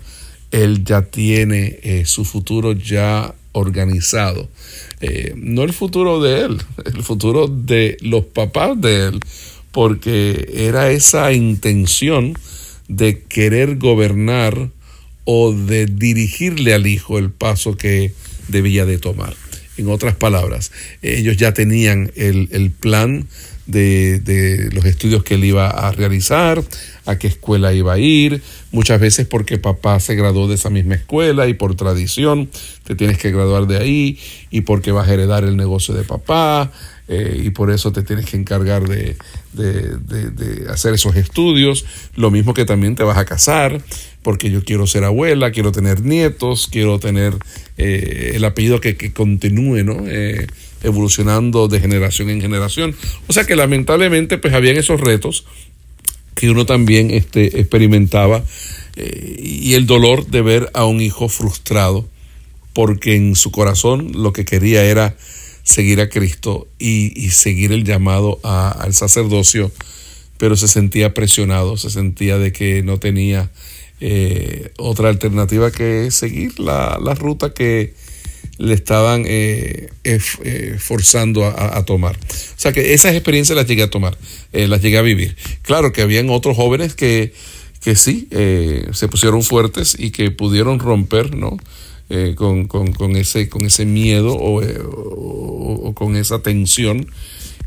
él 0.50 0.84
ya 0.84 1.02
tiene 1.02 1.78
eh, 1.82 2.04
su 2.04 2.24
futuro 2.24 2.72
ya 2.72 3.34
organizado. 3.52 4.48
Eh, 5.00 5.32
no 5.36 5.62
el 5.62 5.72
futuro 5.72 6.20
de 6.20 6.44
él, 6.44 6.58
el 6.84 7.02
futuro 7.02 7.48
de 7.48 7.96
los 8.00 8.24
papás 8.24 8.80
de 8.80 9.08
él, 9.08 9.20
porque 9.72 10.52
era 10.54 10.90
esa 10.90 11.32
intención 11.32 12.34
de 12.88 13.22
querer 13.22 13.76
gobernar 13.76 14.70
o 15.24 15.52
de 15.52 15.86
dirigirle 15.86 16.74
al 16.74 16.86
hijo 16.86 17.18
el 17.18 17.30
paso 17.30 17.76
que 17.76 18.12
debía 18.48 18.84
de 18.84 18.98
tomar. 18.98 19.34
En 19.76 19.88
otras 19.88 20.14
palabras, 20.14 20.72
ellos 21.02 21.36
ya 21.36 21.52
tenían 21.52 22.10
el, 22.16 22.48
el 22.52 22.70
plan 22.70 23.26
de, 23.66 24.20
de, 24.20 24.70
los 24.72 24.84
estudios 24.84 25.24
que 25.24 25.34
él 25.34 25.44
iba 25.44 25.68
a 25.68 25.92
realizar, 25.92 26.62
a 27.04 27.18
qué 27.18 27.26
escuela 27.26 27.72
iba 27.72 27.94
a 27.94 27.98
ir, 27.98 28.42
muchas 28.70 29.00
veces 29.00 29.26
porque 29.26 29.58
papá 29.58 29.98
se 30.00 30.14
graduó 30.14 30.48
de 30.48 30.54
esa 30.54 30.70
misma 30.70 30.94
escuela 30.94 31.46
y 31.48 31.54
por 31.54 31.74
tradición 31.74 32.48
te 32.84 32.94
tienes 32.94 33.18
que 33.18 33.30
graduar 33.30 33.66
de 33.66 33.78
ahí 33.78 34.18
y 34.50 34.62
porque 34.62 34.92
vas 34.92 35.08
a 35.08 35.14
heredar 35.14 35.44
el 35.44 35.56
negocio 35.56 35.94
de 35.94 36.04
papá 36.04 36.72
eh, 37.08 37.40
y 37.44 37.50
por 37.50 37.70
eso 37.70 37.92
te 37.92 38.02
tienes 38.02 38.26
que 38.26 38.36
encargar 38.36 38.88
de, 38.88 39.16
de, 39.52 40.30
de, 40.30 40.70
hacer 40.70 40.94
esos 40.94 41.14
estudios, 41.14 41.84
lo 42.16 42.32
mismo 42.32 42.52
que 42.52 42.64
también 42.64 42.96
te 42.96 43.04
vas 43.04 43.16
a 43.16 43.24
casar, 43.24 43.80
porque 44.22 44.50
yo 44.50 44.64
quiero 44.64 44.88
ser 44.88 45.04
abuela, 45.04 45.52
quiero 45.52 45.70
tener 45.70 46.02
nietos, 46.02 46.68
quiero 46.70 46.98
tener 46.98 47.34
eh, 47.78 48.32
el 48.34 48.44
apellido 48.44 48.80
que, 48.80 48.96
que 48.96 49.12
continúe, 49.12 49.84
¿no? 49.84 50.04
Eh, 50.06 50.48
evolucionando 50.86 51.68
de 51.68 51.80
generación 51.80 52.30
en 52.30 52.40
generación. 52.40 52.94
O 53.26 53.32
sea 53.32 53.44
que 53.44 53.56
lamentablemente 53.56 54.38
pues 54.38 54.54
habían 54.54 54.76
esos 54.76 55.00
retos, 55.00 55.44
que 56.34 56.50
uno 56.50 56.66
también 56.66 57.10
este, 57.10 57.60
experimentaba 57.60 58.44
eh, 58.96 59.36
y 59.42 59.74
el 59.74 59.86
dolor 59.86 60.26
de 60.26 60.42
ver 60.42 60.70
a 60.74 60.84
un 60.84 61.00
hijo 61.00 61.28
frustrado 61.28 62.08
porque 62.72 63.16
en 63.16 63.36
su 63.36 63.50
corazón 63.50 64.12
lo 64.14 64.34
que 64.34 64.44
quería 64.44 64.84
era 64.84 65.16
seguir 65.62 66.00
a 66.00 66.08
Cristo 66.08 66.68
y, 66.78 67.30
seguir 67.30 67.72
el 67.72 67.84
llamado 67.84 68.38
al 68.44 68.92
sacerdocio, 68.92 69.72
pero 70.38 70.56
se 70.56 70.68
sentía 70.68 71.14
presionado, 71.14 71.78
se 71.78 71.90
sentía 71.90 72.38
de 72.38 72.52
que 72.52 72.82
no 72.82 72.98
tenía 72.98 73.50
eh, 74.00 74.72
otra 74.76 75.08
alternativa 75.08 75.70
que 75.70 76.10
seguir 76.10 76.60
la, 76.60 76.98
ruta 77.18 77.54
que 77.54 77.94
le 78.58 78.74
estaban 78.74 79.24
eh, 79.26 79.88
eh, 80.04 80.76
forzando 80.78 81.44
a, 81.44 81.84
tomar. 81.84 82.16
O 82.16 82.58
sea 82.60 82.72
que 82.72 82.94
esas 82.94 83.14
experiencias 83.14 83.56
las 83.56 83.66
llegué 83.66 83.82
a 83.82 83.90
tomar, 83.90 84.16
las 84.52 84.80
llegué 84.82 84.98
a 84.98 85.02
vivir. 85.02 85.36
Claro 85.62 85.92
que 85.92 86.02
habían 86.02 86.30
otros 86.30 86.56
jóvenes 86.56 86.94
que, 86.94 87.32
que 87.82 87.96
sí, 87.96 88.28
se 88.30 89.08
pusieron 89.08 89.42
fuertes 89.42 89.96
y 89.98 90.10
que 90.10 90.30
pudieron 90.30 90.78
romper, 90.78 91.34
¿no? 91.34 91.58
Con, 92.36 92.66
con, 92.66 93.16
ese, 93.16 93.48
con 93.48 93.64
ese 93.66 93.84
miedo 93.84 94.36
o, 94.38 95.92
con 95.94 96.16
esa 96.16 96.40
tensión 96.40 97.10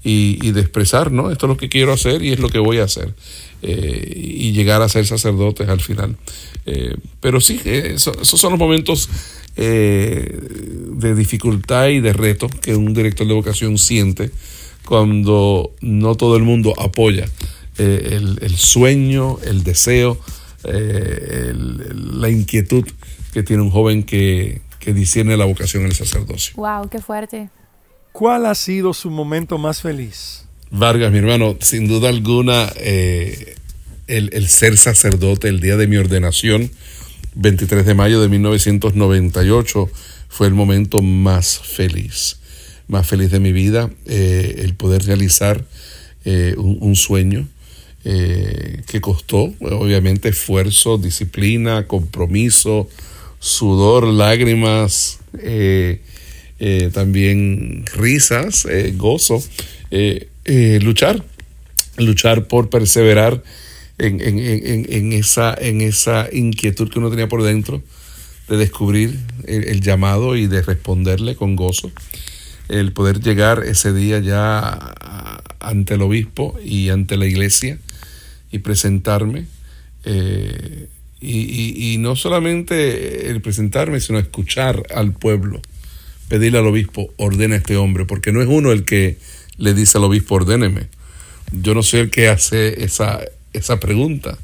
y, 0.04 0.40
y, 0.42 0.52
de 0.52 0.62
expresar, 0.62 1.12
¿no? 1.12 1.30
Esto 1.30 1.46
es 1.46 1.50
lo 1.50 1.58
que 1.58 1.70
quiero 1.70 1.92
hacer 1.92 2.24
y 2.24 2.32
es 2.32 2.40
lo 2.40 2.50
que 2.50 2.60
voy 2.60 2.80
a 2.80 2.86
hacer. 2.86 3.14
Eh, 3.62 4.14
y 4.16 4.54
llegar 4.54 4.82
a 4.82 4.88
ser 4.88 5.06
sacerdotes 5.06 5.68
al 5.68 5.82
final. 5.82 6.16
Eh, 6.66 6.96
pero 7.20 7.42
sí, 7.42 7.60
eh, 7.66 7.96
esos 7.96 8.16
son 8.40 8.52
los 8.52 8.60
momentos 8.60 9.10
de 9.56 11.16
dificultad 11.16 11.88
y 11.88 12.00
de 12.00 12.14
reto 12.14 12.48
que 12.48 12.76
un 12.76 12.94
director 12.94 13.28
de 13.28 13.34
vocación 13.34 13.78
siente 13.78 14.32
cuando 14.86 15.72
no 15.82 16.16
todo 16.16 16.38
el 16.38 16.44
mundo 16.44 16.74
apoya 16.80 17.26
el, 17.78 18.56
sueño, 18.58 19.38
el 19.44 19.64
deseo, 19.64 20.18
la 20.64 22.30
inquietud 22.30 22.86
que 23.34 23.44
tiene 23.44 23.64
un 23.64 23.70
joven 23.70 24.04
que, 24.04 24.62
que 24.80 24.94
discierne 24.94 25.38
la 25.38 25.46
vocación 25.46 25.86
el 25.86 25.94
sacerdocio. 25.94 26.54
¡Wow! 26.56 26.90
¡Qué 26.90 27.00
fuerte! 27.00 27.50
¿Cuál 28.12 28.46
ha 28.46 28.56
sido 28.56 28.94
su 28.94 29.10
momento 29.10 29.58
más 29.58 29.82
feliz? 29.82 30.46
Vargas, 30.72 31.12
mi 31.12 31.20
hermano, 31.20 31.58
sin 31.62 31.88
duda 31.88 32.10
alguna, 32.10 32.72
eh, 32.78 33.56
el, 34.08 34.48
ser 34.48 34.78
sacerdote, 34.78 35.48
el 35.48 35.60
día 35.60 35.78
de 35.78 35.88
mi 35.88 35.98
ordenación, 35.98 36.72
23 37.40 37.86
de 37.86 37.94
mayo 37.96 38.22
de 38.22 38.28
1998, 38.28 39.90
fue 40.28 40.48
el 40.48 40.54
momento 40.54 41.02
más 41.02 41.60
feliz, 41.60 42.38
más 42.88 43.08
feliz 43.08 43.32
de 43.32 43.40
mi 43.40 43.54
vida, 43.54 43.90
eh, 44.06 44.58
el 44.60 44.76
poder 44.76 45.06
realizar 45.06 45.64
eh, 46.26 46.54
un, 46.58 46.96
sueño 46.96 47.48
que 48.04 49.02
costó, 49.02 49.54
obviamente, 49.60 50.30
esfuerzo, 50.30 50.98
disciplina, 50.98 51.86
compromiso, 51.86 52.90
sudor, 53.40 54.08
lágrimas, 54.08 55.20
también 56.94 57.86
risas, 57.96 58.68
gozo. 58.96 59.44
Eh, 60.52 60.80
luchar, 60.82 61.24
luchar 61.98 62.48
por 62.48 62.72
perseverar 62.72 63.44
en, 64.00 65.14
esa, 65.14 66.28
inquietud 66.32 66.90
que 66.90 67.00
uno 67.00 67.10
tenía 67.10 67.28
por 67.28 67.44
dentro 67.44 67.84
de 68.48 68.58
descubrir 68.58 69.20
el, 69.46 69.82
llamado 69.82 70.36
y 70.36 70.48
de 70.48 70.62
responderle 70.62 71.36
con 71.36 71.56
gozo. 71.56 71.92
El 72.68 72.94
poder 72.94 73.20
llegar 73.20 73.64
ese 73.64 73.94
día 73.94 74.20
ya 74.20 74.94
ante 75.60 75.96
el 75.96 76.02
obispo 76.02 76.58
y 76.64 76.90
ante 76.90 77.18
la 77.18 77.26
iglesia 77.26 77.78
y 78.52 78.60
presentarme. 78.60 79.46
Eh, 80.06 80.88
y, 81.22 81.94
y, 81.94 81.98
no 81.98 82.16
solamente 82.16 83.30
el 83.30 83.42
presentarme, 83.42 84.00
sino 84.00 84.20
escuchar 84.20 84.84
al 84.96 85.12
pueblo, 85.12 85.62
pedirle 86.30 86.60
al 86.60 86.68
obispo, 86.68 87.14
ordena 87.18 87.56
a 87.56 87.58
este 87.58 87.76
hombre, 87.76 88.06
porque 88.06 88.32
no 88.32 88.42
es 88.42 88.48
uno 88.48 88.72
el 88.72 88.86
que 88.86 89.18
le 89.58 89.74
dice 89.74 89.98
al 89.98 90.06
obispo, 90.06 90.36
ordéneme. 90.36 90.88
Yo 91.52 91.74
no 91.74 91.84
soy 91.84 92.02
el 92.02 92.10
que 92.10 92.30
hace 92.30 92.86
esa, 92.86 93.20
esa 93.54 93.80
pregunta. 93.80 94.38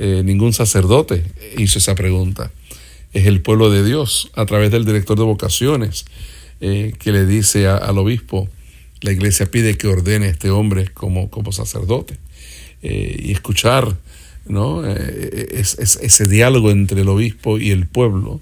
Eh, 0.00 0.22
ningún 0.24 0.52
sacerdote 0.52 1.24
hizo 1.58 1.78
esa 1.80 1.96
pregunta. 1.96 2.52
Es 3.12 3.26
el 3.26 3.40
pueblo 3.40 3.68
de 3.68 3.84
Dios, 3.84 4.30
a 4.34 4.46
través 4.46 4.70
del 4.70 4.84
director 4.84 5.18
de 5.18 5.24
vocaciones, 5.24 6.04
eh, 6.60 6.92
que 7.00 7.10
le 7.10 7.26
dice 7.26 7.66
al 7.66 7.98
obispo, 7.98 8.48
la 9.00 9.10
iglesia 9.10 9.50
pide 9.50 9.76
que 9.76 9.88
ordene 9.88 10.26
a 10.26 10.30
este 10.30 10.50
hombre 10.50 10.88
como, 10.94 11.30
como 11.30 11.50
sacerdote. 11.50 12.16
Eh, 12.82 13.22
y 13.24 13.32
escuchar 13.32 13.96
¿no? 14.46 14.86
Es, 14.86 15.76
ese 15.78 16.28
diálogo 16.28 16.70
entre 16.70 17.00
el 17.00 17.08
obispo 17.08 17.58
y 17.58 17.70
el 17.70 17.86
pueblo, 17.86 18.40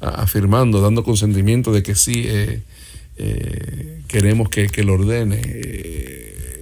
afirmando, 0.00 0.80
dando 0.80 1.04
consentimiento 1.04 1.72
de 1.72 1.82
que 1.82 1.94
sí, 1.96 2.28
queremos 4.06 4.50
que, 4.50 4.84
lo 4.84 4.92
ordene. 4.92 5.40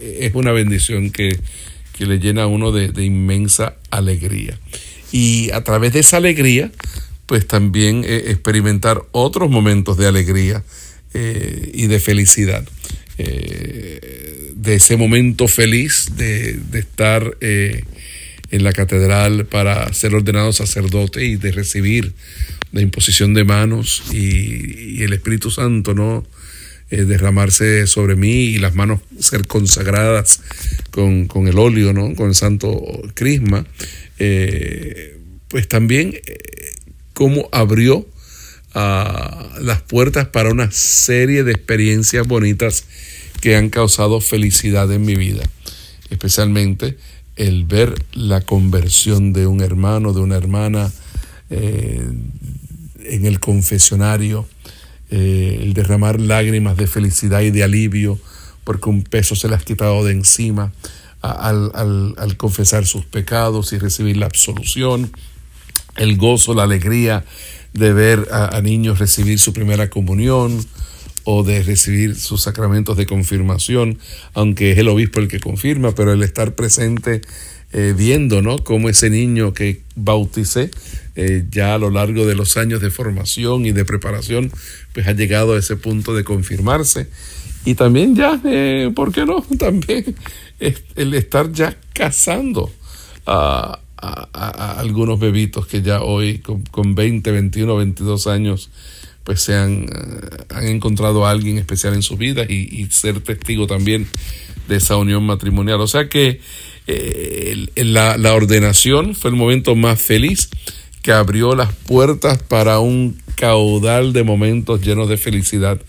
Es 0.00 0.34
una 0.34 0.52
bendición 0.52 1.10
que, 1.10 1.36
le 2.06 2.18
llena 2.18 2.44
a 2.44 2.46
uno 2.46 2.72
de, 2.72 3.04
inmensa 3.04 3.76
alegría. 3.90 4.58
Y 5.12 5.50
a 5.52 5.62
través 5.64 5.92
de 5.92 6.00
esa 6.00 6.18
alegría, 6.18 6.70
pues 7.26 7.46
también 7.46 8.04
eh, 8.04 8.24
experimentar 8.28 9.02
otros 9.12 9.50
momentos 9.50 9.96
de 9.96 10.06
alegría 10.06 10.62
y 11.12 11.88
de 11.88 11.98
felicidad. 11.98 12.64
de 13.18 14.74
ese 14.74 14.96
momento 14.96 15.48
feliz 15.48 16.12
de, 16.16 16.56
estar 16.74 17.36
en 17.40 18.62
la 18.62 18.72
catedral 18.72 19.46
para 19.46 19.92
ser 19.92 20.14
ordenado 20.14 20.52
sacerdote 20.52 21.24
y 21.24 21.34
de 21.34 21.50
recibir 21.50 22.12
la 22.70 22.80
imposición 22.80 23.34
de 23.34 23.42
manos 23.42 24.04
y 24.12 25.02
el 25.02 25.12
Espíritu 25.12 25.50
Santo, 25.50 25.94
¿no? 25.94 26.24
Eh, 26.92 27.04
derramarse 27.04 27.86
sobre 27.86 28.16
mí 28.16 28.32
y 28.32 28.58
las 28.58 28.74
manos 28.74 29.00
ser 29.20 29.46
consagradas 29.46 30.40
con, 30.90 31.28
el 31.46 31.56
óleo, 31.56 31.92
¿no? 31.92 32.16
con 32.16 32.30
el 32.30 32.34
santo 32.34 32.82
crisma, 33.14 33.64
eh, 34.18 35.16
pues 35.46 35.68
también 35.68 36.14
eh, 36.14 36.38
cómo 37.12 37.48
abrió 37.52 38.08
ah, 38.74 39.56
las 39.60 39.82
puertas 39.82 40.26
para 40.26 40.50
una 40.50 40.72
serie 40.72 41.44
de 41.44 41.52
experiencias 41.52 42.26
bonitas 42.26 42.86
que 43.40 43.54
han 43.54 43.70
causado 43.70 44.20
felicidad 44.20 44.92
en 44.92 45.02
mi 45.02 45.14
vida, 45.14 45.44
especialmente 46.10 46.96
el 47.36 47.66
ver 47.66 47.94
la 48.14 48.40
conversión 48.40 49.32
de 49.32 49.46
un 49.46 49.60
hermano, 49.60 50.12
de 50.12 50.22
una 50.22 50.36
hermana 50.36 50.90
en 51.50 53.26
el 53.26 53.38
confesionario, 53.38 54.48
eh, 55.10 55.60
el 55.62 55.74
derramar 55.74 56.20
lágrimas 56.20 56.76
de 56.76 56.86
felicidad 56.86 57.40
y 57.40 57.50
de 57.50 57.64
alivio 57.64 58.18
porque 58.64 58.88
un 58.88 59.02
peso 59.02 59.34
se 59.34 59.48
le 59.48 59.54
ha 59.54 59.58
quitado 59.58 60.04
de 60.04 60.12
encima 60.12 60.72
al, 61.22 62.36
confesar 62.36 62.86
sus 62.86 63.04
pecados 63.04 63.72
y 63.72 63.78
recibir 63.78 64.16
la 64.16 64.26
absolución, 64.26 65.10
el 65.96 66.16
gozo, 66.16 66.54
la 66.54 66.62
alegría 66.62 67.24
de 67.72 67.92
ver 67.92 68.28
a, 68.30 68.60
niños 68.60 68.98
recibir 68.98 69.38
su 69.38 69.52
primera 69.52 69.90
comunión 69.90 70.64
o 71.24 71.42
de 71.42 71.62
recibir 71.62 72.16
sus 72.16 72.42
sacramentos 72.42 72.96
de 72.96 73.06
confirmación, 73.06 73.98
aunque 74.32 74.72
es 74.72 74.78
el 74.78 74.88
obispo 74.88 75.20
el 75.20 75.28
que 75.28 75.40
confirma, 75.40 75.94
pero 75.94 76.12
el 76.12 76.22
estar 76.22 76.54
presente 76.54 77.20
eh, 77.72 77.94
viendo, 77.96 78.42
¿no? 78.42 78.58
Cómo 78.58 78.88
ese 78.88 79.10
niño 79.10 79.54
que 79.54 79.82
bauticé 79.94 80.70
eh, 81.14 81.44
ya 81.50 81.74
a 81.74 81.78
lo 81.78 81.90
largo 81.90 82.26
de 82.26 82.34
los 82.34 82.56
años 82.56 82.80
de 82.80 82.90
formación 82.90 83.66
y 83.66 83.72
de 83.72 83.84
preparación, 83.84 84.50
pues 84.92 85.06
ha 85.06 85.12
llegado 85.12 85.54
a 85.54 85.58
ese 85.58 85.76
punto 85.76 86.14
de 86.14 86.24
confirmarse. 86.24 87.08
Y 87.64 87.74
también 87.74 88.16
ya, 88.16 88.40
eh, 88.44 88.90
¿por 88.94 89.12
qué 89.12 89.26
no? 89.26 89.44
También 89.58 90.16
el 90.58 91.14
estar 91.14 91.52
ya 91.52 91.76
casando 91.92 92.72
a, 93.26 93.80
algunos 94.78 95.20
bebitos 95.20 95.66
que 95.66 95.82
ya 95.82 96.00
hoy 96.00 96.38
con, 96.38 96.62
con 96.62 96.94
20, 96.94 97.30
21, 97.30 97.76
22 97.76 98.26
años, 98.28 98.70
pues 99.24 99.42
se 99.42 99.54
han, 99.54 99.86
encontrado 100.62 101.26
a 101.26 101.30
alguien 101.30 101.58
especial 101.58 101.94
en 101.94 102.02
su 102.02 102.16
vida 102.16 102.44
y, 102.48 102.86
ser 102.90 103.20
testigo 103.20 103.66
también 103.66 104.06
de 104.68 104.76
esa 104.76 104.96
unión 104.96 105.24
matrimonial. 105.24 105.80
O 105.80 105.86
sea 105.86 106.08
que 106.08 106.40
eh, 106.92 107.84
la, 107.84 108.34
ordenación 108.34 109.14
fue 109.14 109.30
el 109.30 109.36
momento 109.36 109.76
más 109.76 110.00
feliz 110.02 110.48
que 111.02 111.12
abrió 111.12 111.54
las 111.54 111.72
puertas 111.72 112.42
para 112.42 112.80
un 112.80 113.20
caudal 113.36 114.12
de 114.12 114.24
momentos 114.24 114.82
llenos 114.82 115.08
de 115.08 115.16
felicidad 115.16 115.80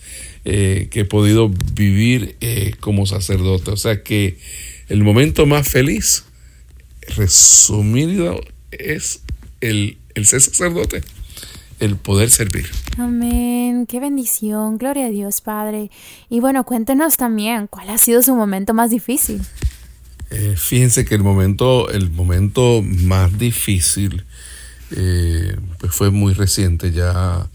eh, 0.44 0.88
que 0.90 1.00
he 1.00 1.04
podido 1.04 1.50
vivir 1.74 2.36
eh, 2.40 2.74
como 2.78 3.06
sacerdote. 3.06 3.72
O 3.72 3.76
sea 3.76 4.02
que 4.02 4.38
el 4.88 5.02
momento 5.02 5.44
más 5.44 5.68
feliz, 5.68 6.24
resumido, 7.16 8.40
es 8.70 9.22
el, 9.60 9.98
el 10.14 10.24
ser 10.26 10.40
sacerdote, 10.40 11.02
el 11.80 11.96
poder 11.96 12.30
servir. 12.30 12.70
Amén, 12.96 13.86
qué 13.86 13.98
bendición, 13.98 14.78
gloria 14.78 15.06
a 15.06 15.10
Dios 15.10 15.40
Padre. 15.40 15.90
Y 16.30 16.38
bueno, 16.38 16.64
cuéntenos 16.64 17.16
también, 17.16 17.66
¿cuál 17.66 17.90
ha 17.90 17.98
sido 17.98 18.22
su 18.22 18.36
momento 18.36 18.72
más 18.72 18.90
difícil? 18.90 19.42
Eh, 20.34 20.54
fíjense 20.56 21.04
que 21.04 21.14
el 21.14 21.22
momento, 21.22 21.90
el 21.90 22.10
momento 22.10 22.80
más 22.82 23.38
difícil 23.38 24.24
eh, 24.90 25.54
pues 25.78 25.92
fue 25.92 26.10
muy 26.10 26.32
reciente, 26.32 26.90
ya 26.90 27.50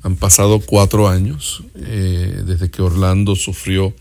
han 0.00 0.16
pasado 0.16 0.60
cuatro 0.60 1.06
años 1.06 1.64
eh, 1.74 2.42
desde 2.46 2.70
que 2.70 2.80
Orlando 2.80 3.36
sufrió 3.36 3.94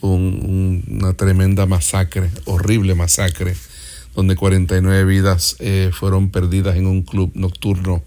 una 0.00 1.12
tremenda 1.12 1.66
masacre, 1.66 2.32
horrible 2.46 2.96
masacre, 2.96 3.54
donde 4.16 4.34
49 4.34 5.04
vidas 5.04 5.56
fueron 5.92 6.30
perdidas 6.30 6.74
en 6.74 6.88
un 6.88 7.02
club 7.02 7.30
nocturno 7.34 8.02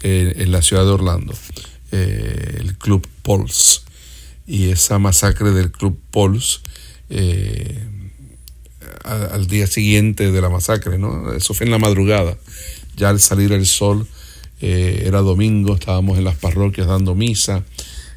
en 0.00 0.50
la 0.50 0.62
ciudad 0.62 0.84
de 0.84 0.92
Orlando, 0.92 1.34
el 1.90 2.78
Club 2.78 3.06
Pulse. 3.20 3.80
Y 4.46 4.70
esa 4.70 4.98
masacre 4.98 5.50
del 5.50 5.70
Club 5.72 6.00
Pulse 6.10 6.60
al 9.06 9.46
día 9.46 9.66
siguiente 9.66 10.30
de 10.30 10.40
la 10.40 10.48
masacre, 10.48 10.98
¿no? 10.98 11.32
Eso 11.32 11.54
fue 11.54 11.66
en 11.66 11.72
la 11.72 11.78
madrugada. 11.78 12.36
Ya 12.96 13.10
al 13.10 13.20
salir 13.20 13.52
el 13.52 13.66
sol, 13.66 14.06
eh, 14.60 15.04
era 15.06 15.20
domingo, 15.20 15.74
estábamos 15.74 16.18
en 16.18 16.24
las 16.24 16.36
parroquias 16.36 16.86
dando 16.86 17.14
misa, 17.14 17.64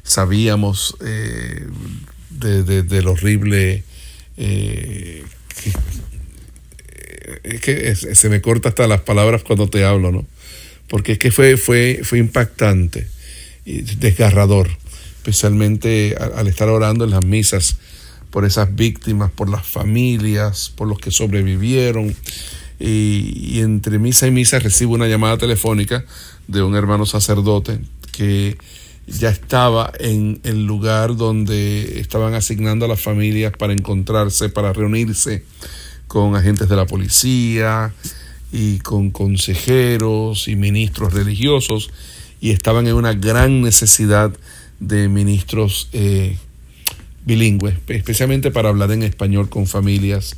sabíamos 0.02 0.96
eh, 1.04 1.66
de, 2.30 2.82
del 2.82 3.08
horrible... 3.08 3.84
Eh, 4.36 5.24
es 7.44 7.60
que 7.60 7.94
se 7.94 8.28
me 8.28 8.40
corta 8.40 8.70
hasta 8.70 8.86
las 8.86 9.02
palabras 9.02 9.42
cuando 9.42 9.68
te 9.68 9.84
hablo, 9.84 10.10
¿no? 10.10 10.26
Porque 10.88 11.12
es 11.12 11.18
que 11.18 11.30
fue, 11.30 11.56
fue, 11.56 12.00
fue 12.02 12.18
impactante 12.18 13.06
y 13.64 13.82
desgarrador, 13.82 14.68
especialmente 15.16 16.16
al 16.18 16.48
estar 16.48 16.68
orando 16.68 17.04
en 17.04 17.10
las 17.10 17.24
misas 17.24 17.76
por 18.30 18.44
esas 18.44 18.74
víctimas, 18.74 19.30
por 19.30 19.48
las 19.48 19.66
familias, 19.66 20.72
por 20.74 20.88
los 20.88 20.98
que 20.98 21.10
sobrevivieron. 21.10 22.14
Y, 22.78 23.60
entre 23.60 23.98
misa 23.98 24.26
y 24.26 24.30
misa 24.30 24.58
recibo 24.58 24.94
una 24.94 25.06
llamada 25.06 25.36
telefónica 25.36 26.04
de 26.48 26.62
un 26.62 26.74
hermano 26.74 27.04
sacerdote 27.04 27.80
que 28.12 28.56
ya 29.06 29.28
estaba 29.28 29.92
en 29.98 30.40
el 30.44 30.66
lugar 30.66 31.16
donde 31.16 32.00
estaban 32.00 32.34
asignando 32.34 32.86
a 32.86 32.88
las 32.88 33.00
familias 33.00 33.52
para 33.58 33.72
encontrarse, 33.72 34.48
para 34.48 34.72
reunirse 34.72 35.44
con 36.06 36.36
agentes 36.36 36.68
de 36.68 36.76
la 36.76 36.86
policía 36.86 37.92
y 38.52 38.78
con 38.78 39.10
consejeros 39.10 40.48
y 40.48 40.56
ministros 40.56 41.12
religiosos 41.12 41.90
y 42.40 42.50
estaban 42.50 42.86
en 42.86 42.94
una 42.94 43.12
gran 43.12 43.62
necesidad 43.62 44.32
de 44.80 45.08
ministros 45.08 45.88
eh, 45.92 46.38
bilingüe, 47.24 47.76
especialmente 47.88 48.50
para 48.50 48.68
hablar 48.68 48.90
en 48.92 49.02
español 49.02 49.48
con 49.48 49.66
familias 49.66 50.36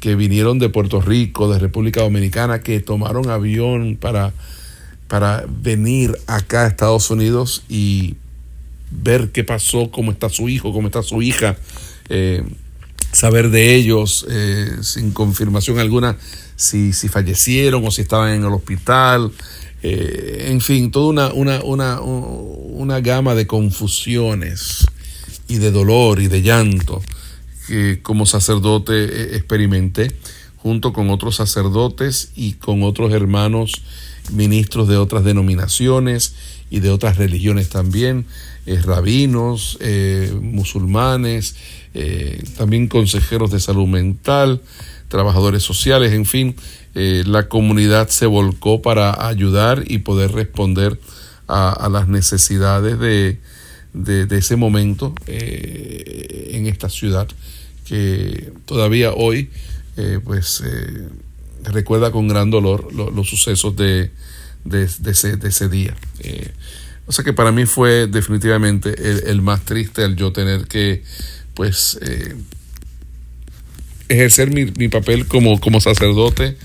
que 0.00 0.14
vinieron 0.14 0.58
de 0.58 0.68
Puerto 0.68 1.00
Rico, 1.00 1.52
de 1.52 1.58
República 1.58 2.02
Dominicana, 2.02 2.60
que 2.60 2.80
tomaron 2.80 3.30
avión 3.30 3.96
para, 3.96 4.32
para 5.08 5.44
venir 5.48 6.16
acá 6.26 6.64
a 6.64 6.66
Estados 6.68 7.10
Unidos 7.10 7.64
y 7.68 8.16
ver 8.90 9.30
qué 9.32 9.44
pasó, 9.44 9.90
cómo 9.90 10.12
está 10.12 10.28
su 10.28 10.48
hijo, 10.48 10.72
cómo 10.72 10.88
está 10.88 11.02
su 11.02 11.22
hija, 11.22 11.56
eh, 12.08 12.42
saber 13.12 13.50
de 13.50 13.74
ellos 13.74 14.26
eh, 14.28 14.70
sin 14.82 15.12
confirmación 15.12 15.78
alguna 15.78 16.16
si, 16.56 16.92
si 16.92 17.08
fallecieron 17.08 17.84
o 17.84 17.90
si 17.90 18.02
estaban 18.02 18.32
en 18.32 18.44
el 18.44 18.52
hospital. 18.52 19.32
Eh, 19.82 20.48
en 20.50 20.60
fin, 20.60 20.90
toda 20.90 21.32
una, 21.32 21.32
una, 21.32 21.62
una, 21.62 22.00
una 22.00 23.00
gama 23.00 23.34
de 23.34 23.46
confusiones 23.46 24.86
y 25.48 25.56
de 25.58 25.70
dolor 25.70 26.20
y 26.20 26.28
de 26.28 26.42
llanto 26.42 27.02
que 27.66 28.00
como 28.02 28.26
sacerdote 28.26 28.92
eh, 28.92 29.36
experimenté 29.36 30.14
junto 30.56 30.92
con 30.92 31.10
otros 31.10 31.36
sacerdotes 31.36 32.30
y 32.34 32.54
con 32.54 32.82
otros 32.82 33.12
hermanos 33.12 33.82
ministros 34.32 34.88
de 34.88 34.96
otras 34.96 35.24
denominaciones 35.24 36.34
y 36.70 36.80
de 36.80 36.90
otras 36.90 37.16
religiones 37.16 37.68
también, 37.68 38.26
eh, 38.66 38.80
rabinos, 38.82 39.78
eh, 39.80 40.32
musulmanes, 40.40 41.54
también 42.58 42.88
consejeros 42.88 43.50
de 43.50 43.58
salud 43.58 43.86
mental, 43.86 44.60
trabajadores 45.08 45.62
sociales, 45.62 46.12
en 46.12 46.26
fin, 46.26 46.54
la 46.92 47.48
comunidad 47.48 48.08
se 48.08 48.26
volcó 48.26 48.82
para 48.82 49.26
ayudar 49.26 49.82
y 49.86 49.98
poder 49.98 50.32
responder 50.32 51.00
a 51.48 51.88
las 51.90 52.06
necesidades 52.06 52.98
de, 52.98 53.38
de, 53.96 54.36
ese 54.36 54.56
momento 54.56 55.14
eh, 55.26 56.50
en 56.52 56.66
esta 56.66 56.88
ciudad 56.88 57.26
que 57.86 58.52
todavía 58.66 59.12
hoy 59.12 59.50
eh, 59.96 60.20
pues 60.22 60.62
eh, 60.64 61.08
recuerda 61.64 62.10
con 62.10 62.28
gran 62.28 62.50
dolor 62.50 62.92
los 62.92 63.28
sucesos 63.28 63.74
de, 63.76 64.10
de, 64.64 64.84
ese, 64.84 65.36
de, 65.36 65.48
ese, 65.48 65.68
día. 65.68 65.96
o 67.06 67.12
sea 67.12 67.24
que 67.24 67.32
para 67.32 67.52
mí 67.52 67.64
fue 67.64 68.06
definitivamente 68.06 68.94
el, 69.30 69.40
más 69.40 69.64
triste 69.64 70.04
el 70.04 70.16
yo 70.16 70.32
tener 70.32 70.66
que 70.66 71.02
pues 71.54 71.98
ejercer 74.08 74.52
mi, 74.52 74.66
mi, 74.76 74.88
papel 74.88 75.26
como, 75.26 75.58
como 75.58 75.80
sacerdote, 75.80 76.56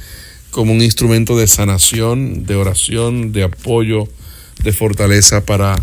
como 0.51 0.73
un 0.73 0.81
instrumento 0.81 1.37
de 1.37 1.47
sanación, 1.47 2.45
de 2.45 2.55
oración, 2.55 3.31
de 3.31 3.43
apoyo, 3.43 4.09
de 4.63 4.73
fortaleza 4.73 5.45
para 5.45 5.81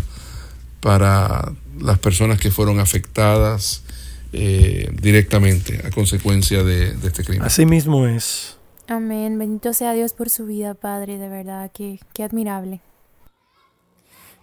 para 0.79 1.51
las 1.79 1.99
personas 1.99 2.39
que 2.39 2.51
fueron 2.51 2.79
afectadas 2.79 3.83
eh, 4.31 4.91
directamente 5.01 5.81
a 5.85 5.91
consecuencia 5.91 6.63
de, 6.63 6.95
este 7.03 7.23
crimen. 7.23 7.43
Así 7.43 7.65
mismo 7.65 8.07
es. 8.07 8.57
Amén. 8.87 9.37
Bendito 9.37 9.73
sea 9.73 9.93
Dios 9.93 10.13
por 10.13 10.29
su 10.29 10.45
vida, 10.45 10.73
Padre. 10.73 11.17
De 11.17 11.29
verdad, 11.29 11.71
qué, 11.73 11.99
qué 12.13 12.23
admirable. 12.23 12.81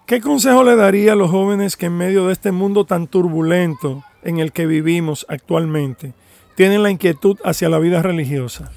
¿Qué 0.06 0.20
consejo 0.20 0.62
le 0.62 0.76
daría 0.76 1.12
a 1.12 1.16
los 1.16 1.30
jóvenes 1.30 1.76
que 1.76 1.86
en 1.86 1.96
medio 1.96 2.28
de 2.28 2.32
este 2.32 2.52
mundo 2.52 2.84
tan 2.84 3.08
turbulento 3.08 4.04
en 4.22 4.38
el 4.38 4.52
que 4.52 4.66
vivimos 4.66 5.26
actualmente 5.28 6.12
tienen 6.54 6.82
la 6.82 6.90
inquietud 6.90 7.36
hacia 7.44 7.68
la 7.68 7.80
vida 7.80 8.02
religiosa? 8.02 8.70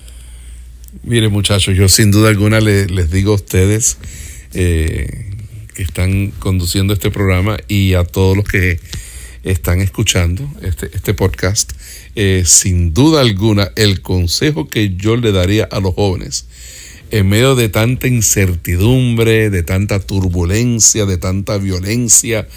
Mire 1.03 1.29
muchachos, 1.29 1.75
yo 1.75 1.87
sin 1.87 2.09
duda 2.09 2.29
alguna 2.29 2.59
les 2.59 3.11
digo 3.11 3.33
a 3.33 3.35
ustedes 3.35 3.99
eh, 4.53 5.28
están 5.83 6.31
conduciendo 6.39 6.93
este 6.93 7.11
programa 7.11 7.57
y 7.67 7.93
a 7.93 8.03
todos 8.03 8.35
los 8.35 8.45
que 8.45 8.79
están 9.43 9.81
escuchando 9.81 10.49
este, 10.61 10.89
este 10.93 11.13
podcast, 11.13 11.71
eh, 12.15 12.43
sin 12.45 12.93
duda 12.93 13.21
alguna, 13.21 13.71
el 13.75 14.01
consejo 14.01 14.67
que 14.67 14.95
yo 14.95 15.15
le 15.15 15.31
daría 15.31 15.63
a 15.65 15.79
los 15.79 15.95
jóvenes, 15.95 16.45
en 17.11 17.27
medio 17.27 17.55
de 17.55 17.69
tanta 17.69 18.07
incertidumbre, 18.07 19.49
de 19.49 19.63
tanta 19.63 19.99
turbulencia, 19.99 21.05
de 21.05 21.17
tanta 21.17 21.57
violencia, 21.57 22.47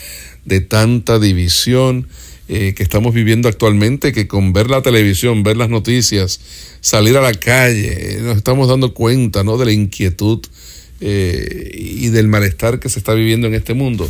de 0.44 0.60
tanta 0.60 1.18
división 1.18 2.08
eh, 2.48 2.74
que 2.76 2.82
estamos 2.82 3.14
viviendo 3.14 3.48
actualmente, 3.48 4.12
que 4.12 4.26
con 4.26 4.52
ver 4.52 4.68
la 4.68 4.82
televisión, 4.82 5.42
ver 5.42 5.56
las 5.56 5.70
noticias, 5.70 6.40
salir 6.80 7.16
a 7.16 7.22
la 7.22 7.32
calle, 7.32 8.18
nos 8.20 8.36
estamos 8.36 8.68
dando 8.68 8.92
cuenta 8.92 9.44
¿no? 9.44 9.56
de 9.56 9.66
la 9.66 9.72
inquietud 9.72 10.40
eh, 11.04 11.70
y 11.74 12.10
del 12.10 12.28
malestar 12.28 12.78
que 12.78 12.88
se 12.88 13.00
está 13.00 13.12
viviendo 13.12 13.48
en 13.48 13.54
este 13.54 13.74
mundo. 13.74 14.08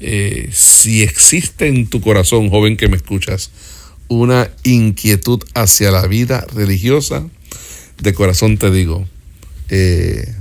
Eh, 0.00 0.50
si 0.52 1.04
existe 1.04 1.68
en 1.68 1.86
tu 1.86 2.00
corazón, 2.00 2.50
joven 2.50 2.76
que 2.76 2.88
me 2.88 2.96
escuchas, 2.96 3.52
una 4.08 4.50
inquietud 4.64 5.40
hacia 5.54 5.92
la 5.92 6.04
vida 6.08 6.44
religiosa, 6.52 7.24
de 8.02 8.12
corazón 8.12 8.58
te 8.58 8.72
digo, 8.72 9.08
eh, 9.68 10.34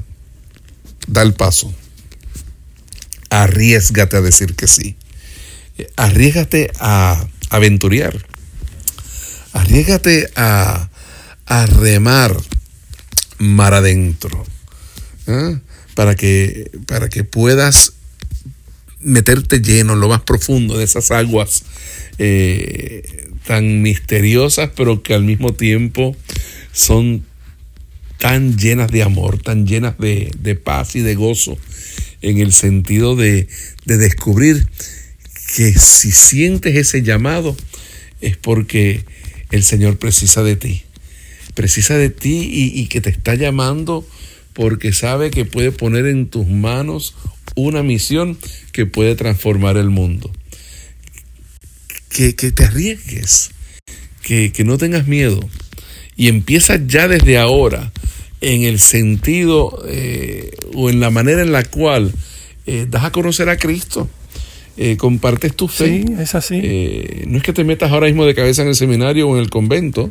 da 1.06 1.22
el 1.22 1.36
paso. 1.36 1.72
Arriesgate 3.30 4.18
a 4.18 4.22
decir 4.22 4.56
que 4.56 4.66
sí. 4.66 4.96
Arriesgate 5.98 6.72
a 6.80 7.28
aventurear. 7.52 8.26
Arriesgate 9.54 10.32
a, 10.36 10.90
a 11.46 11.66
remar 11.68 12.36
mar 13.38 13.76
adentro 13.76 14.46
para 15.96 16.16
que, 16.16 16.70
para 16.86 17.10
que 17.10 17.24
puedas 17.24 17.94
meterte 19.00 19.62
lleno 19.62 19.94
en 19.94 20.02
lo 20.02 20.10
más 20.10 20.22
profundo 20.22 20.78
de 20.78 20.84
esas 20.84 21.12
aguas 21.12 21.64
eh, 22.18 23.30
tan 23.48 23.82
misteriosas, 23.82 24.72
pero 24.76 25.02
que 25.02 25.14
al 25.14 25.24
mismo 25.24 25.54
tiempo 25.54 26.16
son 26.74 27.24
tan 28.18 28.58
llenas 28.58 28.92
de 28.92 29.04
amor, 29.04 29.42
tan 29.42 29.68
llenas 29.68 29.96
de, 29.98 30.60
paz 30.62 30.96
y 30.96 31.02
de 31.02 31.16
gozo, 31.16 31.58
en 32.22 32.40
el 32.40 32.52
sentido 32.52 33.16
de, 33.16 33.48
descubrir 33.86 34.68
que 35.56 35.74
si 35.74 36.12
sientes 36.12 36.76
ese 36.76 37.04
llamado 37.04 37.56
es 38.20 38.36
porque 38.36 39.06
el 39.52 39.64
Señor 39.64 40.00
precisa 40.00 40.42
de 40.42 40.56
ti, 40.56 40.82
precisa 41.54 41.96
de 41.98 42.10
ti 42.10 42.50
y, 42.52 42.80
y 42.80 42.88
que 42.88 43.00
te 43.00 43.12
está 43.12 43.36
llamando 43.36 44.06
porque 44.56 44.94
sabe 44.94 45.32
que 45.32 45.44
puede 45.44 45.74
poner 45.74 46.06
en 46.06 46.28
tus 46.28 46.48
manos 46.48 47.14
una 47.56 47.84
misión 47.84 48.38
que 48.72 48.86
puede 48.86 49.16
transformar 49.16 49.78
el 49.78 49.90
mundo. 49.90 50.32
Que, 52.10 52.32
te 52.32 52.64
arriesgues, 52.64 53.52
que, 54.24 54.54
no 54.66 54.78
tengas 54.78 55.06
miedo 55.06 55.42
y 56.16 56.30
empieza 56.30 56.80
ya 56.88 57.10
desde 57.10 57.38
ahora 57.38 57.92
en 58.40 58.64
el 58.64 58.80
sentido 58.80 59.84
eh, 59.90 60.52
o 60.74 60.90
en 60.90 61.02
la 61.02 61.10
manera 61.10 61.42
en 61.42 61.52
la 61.52 61.64
cual 61.64 62.14
eh, 62.66 62.88
das 62.90 63.04
a 63.04 63.12
conocer 63.12 63.50
a 63.50 63.58
Cristo. 63.58 64.10
Eh, 64.78 64.96
compartes 64.96 65.54
tu 65.54 65.68
fe. 65.68 66.06
Sí, 66.08 66.14
es 66.18 66.36
así. 66.36 66.62
no 67.28 67.38
es 67.38 67.44
que 67.44 67.52
te 67.52 67.66
metas 67.66 67.92
ahora 67.92 68.08
mismo 68.08 68.26
de 68.26 68.36
cabeza 68.36 68.62
en 68.62 68.70
el 68.70 68.76
seminario 68.76 69.28
o 69.28 69.36
en 69.36 69.42
el 69.42 69.50
convento, 69.50 70.10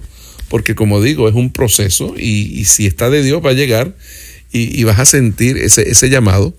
porque 0.48 0.74
como 0.74 1.00
digo, 1.00 1.28
es 1.28 1.34
un 1.34 1.50
proceso 1.50 2.14
y, 2.18 2.64
si 2.66 2.86
está 2.86 3.08
de 3.08 3.22
Dios 3.22 3.42
va 3.44 3.50
a 3.50 3.54
llegar 3.54 3.94
y, 4.52 4.84
vas 4.84 5.00
a 5.00 5.04
sentir 5.04 5.56
ese, 5.58 5.90
ese 5.90 6.10
llamado, 6.10 6.54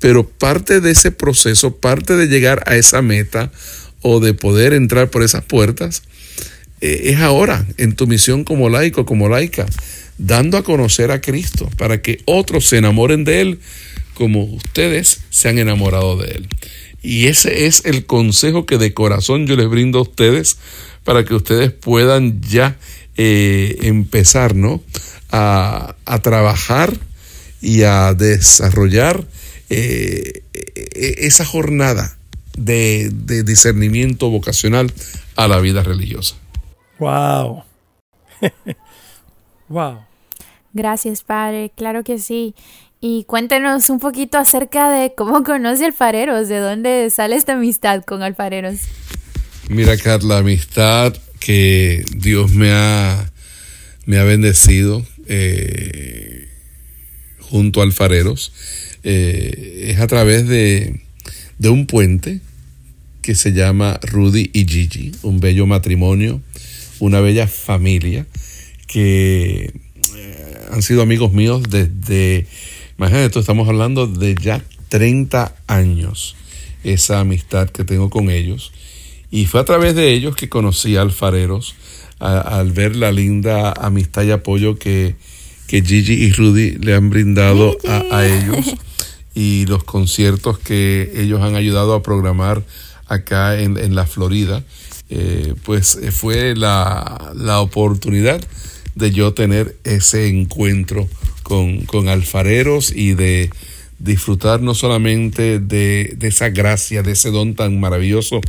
pero 0.00 0.28
parte 0.28 0.80
de 0.80 0.90
ese 0.90 1.12
proceso, 1.12 1.76
parte 1.76 2.16
de 2.16 2.26
llegar 2.26 2.64
a 2.66 2.76
esa 2.76 3.00
meta 3.00 3.52
o 4.02 4.18
de 4.18 4.34
poder 4.34 4.72
entrar 4.72 5.08
por 5.10 5.22
esas 5.22 5.44
puertas, 5.44 6.02
es 6.80 7.18
ahora 7.18 7.66
en 7.76 7.94
tu 7.94 8.06
misión 8.06 8.44
como 8.44 8.68
laico, 8.68 9.04
como 9.04 9.28
laica 9.28 9.66
dando 10.18 10.58
a 10.58 10.64
conocer 10.64 11.10
a 11.10 11.20
Cristo 11.20 11.70
para 11.76 12.02
que 12.02 12.20
otros 12.24 12.66
se 12.66 12.78
enamoren 12.78 13.24
de 13.24 13.40
Él 13.40 13.60
como 14.14 14.42
ustedes 14.42 15.20
se 15.30 15.48
han 15.48 15.58
enamorado 15.58 16.16
de 16.16 16.32
Él. 16.32 16.48
Y 17.02 17.26
ese 17.26 17.66
es 17.66 17.84
el 17.84 18.04
consejo 18.04 18.66
que 18.66 18.76
de 18.76 18.92
corazón 18.92 19.46
yo 19.46 19.54
les 19.54 19.68
brindo 19.68 20.00
a 20.00 20.02
ustedes 20.02 20.58
para 21.04 21.24
que 21.24 21.34
ustedes 21.34 21.70
puedan 21.70 22.40
ya 22.42 22.76
eh, 23.16 23.78
empezar 23.82 24.56
¿no? 24.56 24.82
a, 25.30 25.94
trabajar 26.22 26.98
y 27.60 27.82
a 27.82 28.14
desarrollar 28.14 29.24
eh, 29.70 30.42
e-, 30.54 31.14
esa 31.26 31.44
jornada 31.44 32.16
de, 32.56 33.10
de 33.12 33.42
discernimiento 33.42 34.30
vocacional 34.30 34.92
a 35.36 35.48
la 35.48 35.60
vida 35.60 35.82
religiosa. 35.82 36.36
¡Wow! 36.98 37.64
¡Wow! 39.68 39.98
Gracias, 40.72 41.22
Padre. 41.22 41.72
Claro 41.76 42.04
que 42.04 42.18
sí. 42.18 42.54
Y 43.00 43.24
cuéntenos 43.24 43.88
un 43.90 44.00
poquito 44.00 44.38
acerca 44.38 44.90
de 44.90 45.14
cómo 45.14 45.44
conoce 45.44 45.86
Alfareros, 45.86 46.48
de 46.48 46.58
dónde 46.58 47.10
sale 47.10 47.36
esta 47.36 47.54
amistad 47.54 48.02
con 48.04 48.22
Alfareros. 48.22 48.80
Mira, 49.68 49.96
Kat, 49.96 50.22
la 50.22 50.38
amistad 50.38 51.14
que 51.38 52.04
Dios 52.16 52.50
me 52.52 52.72
ha, 52.72 53.30
me 54.06 54.18
ha 54.18 54.24
bendecido 54.24 55.04
eh, 55.26 56.37
junto 57.50 57.80
a 57.80 57.84
Alfareros 57.84 58.52
eh, 59.02 59.88
es 59.90 60.00
a 60.00 60.06
través 60.06 60.46
de, 60.48 61.00
de 61.58 61.68
un 61.68 61.86
puente 61.86 62.40
que 63.22 63.34
se 63.34 63.52
llama 63.52 64.00
Rudy 64.02 64.50
y 64.52 64.66
Gigi, 64.66 65.12
un 65.22 65.40
bello 65.40 65.66
matrimonio, 65.66 66.40
una 66.98 67.20
bella 67.20 67.46
familia 67.46 68.26
que 68.86 69.72
han 70.70 70.82
sido 70.82 71.02
amigos 71.02 71.32
míos 71.32 71.62
desde, 71.68 72.46
imagínate, 72.98 73.38
estamos 73.38 73.68
hablando 73.68 74.06
de 74.06 74.34
ya 74.34 74.64
30 74.88 75.54
años, 75.66 76.36
esa 76.84 77.20
amistad 77.20 77.68
que 77.68 77.84
tengo 77.84 78.10
con 78.10 78.30
ellos. 78.30 78.72
Y 79.30 79.46
fue 79.46 79.60
a 79.60 79.64
través 79.64 79.94
de 79.94 80.12
ellos 80.12 80.36
que 80.36 80.48
conocí 80.48 80.96
a 80.96 81.02
Alfareros, 81.02 81.74
al 82.18 82.72
ver 82.72 82.96
la 82.96 83.12
linda 83.12 83.72
amistad 83.72 84.24
y 84.24 84.30
apoyo 84.30 84.78
que, 84.78 85.16
que 85.68 85.82
Gigi 85.82 86.14
y 86.14 86.32
Rudy 86.32 86.72
le 86.72 86.94
han 86.94 87.10
brindado 87.10 87.76
a, 87.86 88.26
ellos 88.26 88.74
y 89.34 89.66
los 89.66 89.84
conciertos 89.84 90.58
que 90.58 91.12
ellos 91.14 91.40
han 91.40 91.54
ayudado 91.54 91.94
a 91.94 92.02
programar 92.02 92.64
acá 93.06 93.60
en, 93.60 93.94
la 93.94 94.06
Florida. 94.06 94.64
Eh, 95.10 95.54
pues 95.62 95.98
fue 96.10 96.56
la, 96.56 97.32
la 97.36 97.60
oportunidad 97.60 98.40
de 98.96 99.12
yo 99.12 99.32
tener 99.32 99.76
ese 99.84 100.26
encuentro 100.26 101.08
con, 101.42 102.08
alfareros 102.08 102.92
y 102.94 103.14
de 103.14 103.50
disfrutar 103.98 104.60
no 104.60 104.74
solamente 104.74 105.58
de, 105.58 106.16
esa 106.20 106.50
gracia, 106.50 107.02
de 107.02 107.12
ese 107.12 107.30
don 107.30 107.54
tan 107.54 107.80
maravilloso 107.80 108.40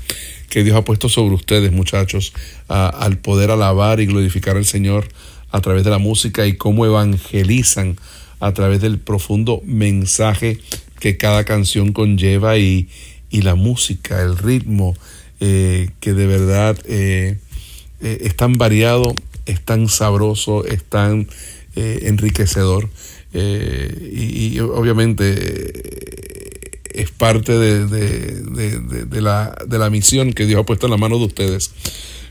que 0.50 0.64
Dios 0.64 0.76
ha 0.76 0.84
puesto 0.84 1.08
sobre 1.08 1.36
ustedes, 1.36 1.72
muchachos, 1.72 2.34
al 2.68 3.18
poder 3.20 3.52
alabar 3.52 4.00
y 4.00 4.06
glorificar 4.06 4.58
al 4.58 4.66
Señor 4.66 5.08
a 5.52 5.62
través 5.62 5.84
de 5.84 5.90
la 5.90 5.98
música 5.98 6.46
y 6.46 6.54
cómo 6.54 6.86
evangelizan 6.86 7.98
a 8.40 8.54
través 8.54 8.82
del 8.82 9.00
profundo 9.00 9.62
mensaje 9.66 10.60
que 11.00 11.18
cada 11.18 11.44
canción 11.44 11.92
conlleva 11.92 12.58
y, 12.58 12.90
la 13.32 13.56
música, 13.56 14.22
el 14.22 14.38
ritmo, 14.38 14.96
eh, 15.40 15.90
que 16.00 16.14
de 16.14 16.28
verdad 16.28 16.78
eh, 16.86 17.38
eh, 18.02 18.18
es 18.22 18.36
tan 18.36 18.54
variado 18.54 19.16
es 19.46 19.62
tan 19.62 19.88
sabroso, 19.88 20.66
es 20.66 20.84
tan 20.84 21.28
enriquecedor 21.76 22.90
eh, 23.34 24.12
y, 24.12 24.60
obviamente 24.60 26.00
es 26.92 27.12
parte 27.12 27.58
de, 27.58 29.22
la, 29.22 29.90
misión 29.90 30.34
que 30.34 30.46
Dios 30.46 30.62
ha 30.62 30.66
puesto 30.66 30.88
en 30.88 30.92
la 30.92 30.98
mano 30.98 31.18
de 31.20 31.26
ustedes. 31.26 31.72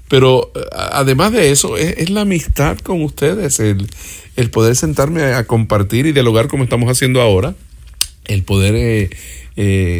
Pero 0.08 0.50
además 0.72 1.32
de 1.32 1.50
eso, 1.50 1.76
es, 1.76 2.10
la 2.10 2.22
amistad 2.22 2.78
con 2.78 3.02
ustedes, 3.02 3.60
el, 3.60 4.50
poder 4.50 4.74
sentarme 4.74 5.22
a, 5.22 5.44
compartir 5.46 6.06
y 6.06 6.12
dialogar 6.12 6.48
como 6.48 6.64
estamos 6.64 6.90
haciendo 6.90 7.20
ahora, 7.20 7.54
el 8.24 8.42
poder 8.42 9.10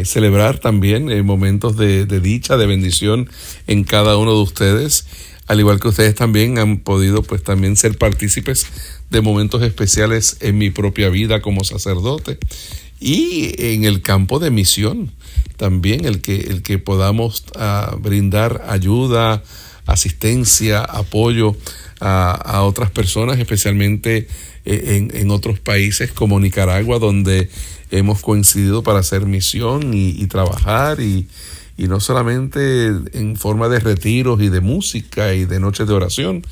celebrar 0.05 0.59
también 0.59 1.25
momentos 1.25 1.77
de, 1.77 2.05
dicha, 2.05 2.57
de 2.57 2.65
bendición 2.65 3.29
en 3.67 3.83
cada 3.83 4.17
uno 4.17 4.33
de 4.33 4.41
ustedes. 4.41 5.05
Al 5.47 5.59
igual 5.59 5.79
que 5.79 5.87
ustedes 5.87 6.13
también 6.13 6.59
han 6.59 6.77
podido 6.77 7.23
pues 7.23 7.43
también 7.43 7.75
ser 7.75 7.97
partícipes 7.97 8.67
de 9.09 9.21
momentos 9.21 9.63
especiales 9.63 10.37
en 10.41 10.57
mi 10.59 10.69
propia 10.69 11.09
vida 11.09 11.41
como 11.41 11.63
sacerdote 11.63 12.37
y 12.99 13.55
en 13.57 13.83
el 13.83 14.01
campo 14.01 14.39
de 14.39 14.51
misión. 14.51 15.11
También 15.57 16.05
el 16.05 16.21
que 16.21 16.35
el 16.35 16.61
que 16.61 16.77
podamos 16.77 17.43
ah, 17.55 17.95
brindar 17.99 18.63
ayuda 18.67 19.43
asistencia 19.91 20.81
apoyo 20.81 21.55
a, 21.99 22.61
otras 22.63 22.91
personas 22.91 23.39
especialmente 23.39 24.27
eh, 24.65 25.09
en, 25.11 25.31
otros 25.31 25.59
países 25.59 26.11
como 26.11 26.39
Nicaragua 26.39 26.99
donde 26.99 27.49
hemos 27.91 28.21
coincidido 28.21 28.83
para 28.83 28.99
hacer 28.99 29.25
misión 29.25 29.93
y 29.93 30.25
trabajar 30.27 31.01
y, 31.01 31.27
y 31.79 31.87
no 31.87 32.01
solamente 32.01 32.87
en 33.13 33.37
forma 33.37 33.69
de 33.69 33.79
retiros 33.79 34.41
y 34.41 34.49
de 34.49 34.59
música 34.59 35.33
y 35.33 35.45
de 35.45 35.61
noches 35.61 35.87
de 35.87 35.93
oración, 35.93 36.45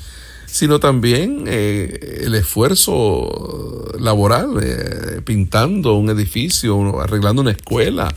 sino 0.46 0.80
también 0.80 1.44
eh, 1.46 2.22
el 2.22 2.34
esfuerzo 2.34 3.92
laboral, 4.00 4.58
eh, 4.62 5.20
pintando 5.26 5.96
un 5.96 6.08
edificio, 6.08 6.98
arreglando 6.98 7.42
una 7.42 7.50
escuela, 7.50 8.08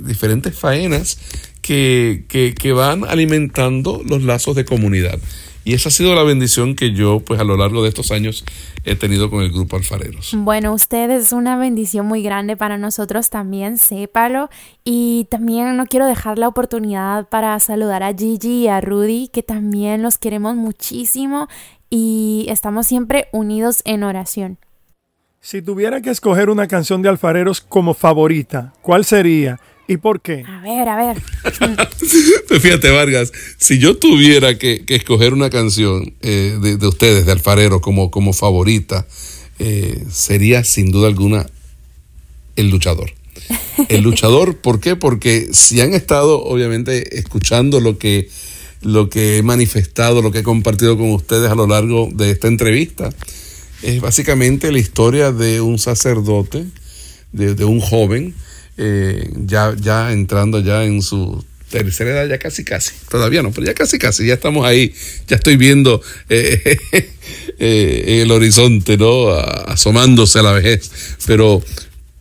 diferentes 0.00 0.54
faenas 0.54 1.18
que, 1.68 2.54
que 2.58 2.72
van 2.72 3.04
alimentando 3.04 4.02
los 4.04 4.22
lazos 4.22 4.56
de 4.56 4.64
comunidad. 4.64 5.18
Y 5.64 5.74
esa 5.74 5.90
ha 5.90 5.92
sido 5.92 6.14
la 6.14 6.22
bendición 6.22 6.74
que 6.74 6.92
yo, 6.92 7.20
pues 7.20 7.38
a 7.40 7.44
lo 7.44 7.58
largo 7.58 7.82
de 7.82 7.90
estos 7.90 8.10
años, 8.10 8.42
he 8.84 8.96
tenido 8.96 9.28
con 9.28 9.42
el 9.42 9.52
grupo 9.52 9.76
Alfareros. 9.76 10.30
Bueno, 10.34 10.72
usted 10.72 11.10
es 11.10 11.32
una 11.32 11.58
bendición 11.58 12.06
muy 12.06 12.22
grande 12.22 12.56
para 12.56 12.78
nosotros 12.78 13.28
también, 13.28 13.76
sépalo. 13.76 14.48
Y 14.82 15.26
también 15.30 15.76
no 15.76 15.84
quiero 15.84 16.06
dejar 16.06 16.38
la 16.38 16.48
oportunidad 16.48 17.28
para 17.28 17.60
saludar 17.60 18.02
a 18.02 18.14
Gigi 18.14 18.62
y 18.62 18.68
a 18.68 18.80
Rudy, 18.80 19.28
que 19.28 19.42
también 19.42 20.02
los 20.02 20.16
queremos 20.16 20.56
muchísimo 20.56 21.48
y 21.90 22.46
estamos 22.48 22.86
siempre 22.86 23.28
unidos 23.32 23.82
en 23.84 24.04
oración. 24.04 24.56
Si 25.42 25.60
tuviera 25.60 26.00
que 26.00 26.08
escoger 26.08 26.48
una 26.48 26.66
canción 26.66 27.02
de 27.02 27.10
Alfareros 27.10 27.60
como 27.60 27.92
favorita, 27.92 28.72
¿cuál 28.80 29.04
sería? 29.04 29.60
¿Y 29.90 29.96
por 29.96 30.20
qué? 30.20 30.44
A 30.46 30.60
ver, 30.60 30.86
a 30.86 30.96
ver. 30.96 31.22
pues 32.46 32.62
fíjate, 32.62 32.90
Vargas, 32.90 33.32
si 33.56 33.78
yo 33.78 33.96
tuviera 33.96 34.58
que, 34.58 34.84
escoger 34.86 35.32
una 35.32 35.48
canción 35.48 36.12
eh, 36.20 36.58
de, 36.60 36.86
ustedes, 36.86 37.24
de 37.24 37.32
Alfarero, 37.32 37.80
como, 37.80 38.10
como 38.10 38.34
favorita, 38.34 39.06
eh, 39.58 40.04
sería 40.12 40.62
sin 40.62 40.92
duda 40.92 41.08
alguna 41.08 41.46
El 42.54 42.68
Luchador. 42.68 43.14
El 43.88 44.02
Luchador, 44.02 44.58
¿por 44.58 44.78
qué? 44.78 44.94
Porque 44.94 45.48
si 45.52 45.80
han 45.80 45.94
estado, 45.94 46.44
obviamente, 46.44 47.18
escuchando 47.18 47.80
lo 47.80 47.96
que, 47.96 48.28
lo 48.82 49.08
que 49.08 49.38
he 49.38 49.42
manifestado, 49.42 50.20
lo 50.20 50.30
que 50.32 50.40
he 50.40 50.42
compartido 50.42 50.98
con 50.98 51.12
ustedes 51.12 51.50
a 51.50 51.54
lo 51.54 51.66
largo 51.66 52.10
de 52.12 52.30
esta 52.30 52.48
entrevista, 52.48 53.08
es 53.82 54.02
básicamente 54.02 54.70
la 54.70 54.80
historia 54.80 55.32
de 55.32 55.62
un 55.62 55.78
sacerdote, 55.78 56.66
de, 57.32 57.54
de 57.54 57.64
un 57.64 57.80
joven, 57.80 58.34
eh, 58.78 59.30
ya, 59.44 59.74
ya 59.78 60.12
entrando 60.12 60.60
ya 60.60 60.84
en 60.84 61.02
su 61.02 61.44
tercera 61.68 62.10
edad, 62.10 62.28
ya 62.28 62.38
casi 62.38 62.64
casi, 62.64 62.92
todavía 63.10 63.42
no, 63.42 63.50
pero 63.50 63.66
ya 63.66 63.74
casi 63.74 63.98
casi, 63.98 64.26
ya 64.26 64.34
estamos 64.34 64.64
ahí, 64.64 64.94
ya 65.26 65.36
estoy 65.36 65.56
viendo 65.56 66.00
eh, 66.28 66.78
eh, 67.58 68.22
el 68.22 68.30
horizonte, 68.30 68.96
¿no? 68.96 69.30
Asomándose 69.30 70.38
a 70.38 70.42
la 70.42 70.52
vejez, 70.52 70.90
pero, 71.26 71.62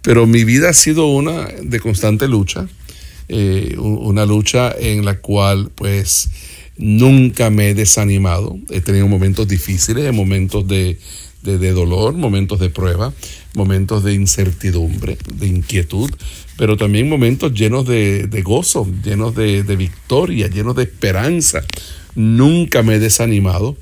pero 0.02 0.28
mi 0.28 0.44
vida 0.44 0.70
ha 0.70 0.74
sido 0.74 1.08
una 1.08 1.46
de 1.46 1.80
constante 1.80 2.28
lucha, 2.28 2.68
una 3.78 4.26
lucha 4.26 4.74
en 4.78 5.06
la 5.06 5.20
cual 5.20 5.70
pues 5.76 6.30
nunca 6.78 7.50
me 7.50 7.70
he 7.70 7.74
desanimado. 7.74 8.58
He 8.70 8.82
tenido 8.82 9.08
momentos 9.08 9.48
difíciles, 9.48 10.12
momentos 10.14 10.68
de, 10.68 10.98
de, 11.44 11.72
dolor, 11.72 12.14
momentos 12.14 12.60
de 12.60 12.70
prueba, 12.70 13.14
momentos 13.54 14.04
de 14.04 14.14
incertidumbre, 14.14 15.18
de 15.36 15.48
inquietud, 15.48 16.10
pero 16.58 16.76
también 16.76 17.08
momentos 17.08 17.54
llenos 17.54 17.88
de, 17.88 18.28
de 18.28 18.42
gozo, 18.42 18.88
llenos 19.04 19.36
de, 19.36 19.64
de, 19.64 19.76
victoria, 19.76 20.48
llenos 20.48 20.76
de 20.76 20.84
esperanza. 20.84 21.64
Nunca 22.16 22.82
me 22.82 22.96
he 22.96 23.00
desanimado. 23.00 23.78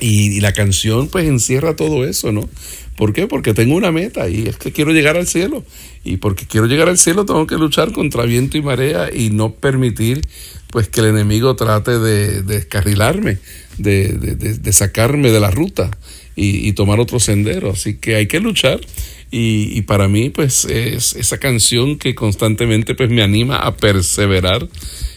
Y, 0.00 0.40
la 0.40 0.52
canción 0.52 1.08
pues 1.08 1.26
encierra 1.26 1.76
todo 1.76 2.04
eso, 2.04 2.32
¿no? 2.32 2.48
¿Por 2.96 3.12
qué? 3.12 3.26
Porque 3.26 3.52
tengo 3.52 3.76
una 3.76 3.92
meta 3.92 4.28
y 4.28 4.46
es 4.46 4.56
que 4.56 4.72
quiero 4.72 4.92
llegar 4.92 5.16
al 5.16 5.26
cielo. 5.26 5.64
Y 6.02 6.16
porque 6.16 6.46
quiero 6.46 6.66
llegar 6.66 6.88
al 6.88 6.98
cielo 6.98 7.26
tengo 7.26 7.46
que 7.46 7.56
luchar 7.56 7.92
contra 7.92 8.24
viento 8.24 8.56
y 8.56 8.62
marea 8.62 9.10
y 9.12 9.30
no 9.30 9.54
permitir 9.54 10.22
pues 10.70 10.88
que 10.88 11.00
el 11.00 11.06
enemigo 11.06 11.56
trate 11.56 11.98
de, 11.98 12.42
descarrilarme, 12.42 13.38
de, 13.76 14.12
de, 14.14 14.72
sacarme 14.72 15.30
de 15.30 15.40
la 15.40 15.50
ruta 15.50 15.90
y, 16.38 16.72
tomar 16.72 17.00
otro 17.00 17.20
sendero. 17.20 17.70
Así 17.70 17.94
que 17.94 18.14
hay 18.14 18.26
que 18.26 18.40
luchar. 18.40 18.80
Y, 19.30 19.82
para 19.82 20.08
mí, 20.08 20.30
pues, 20.30 20.64
es 20.64 21.14
esa 21.14 21.38
canción 21.38 21.98
que 21.98 22.14
constantemente 22.14 22.94
pues, 22.94 23.10
me 23.10 23.22
anima 23.22 23.56
a 23.56 23.76
perseverar. 23.76 24.68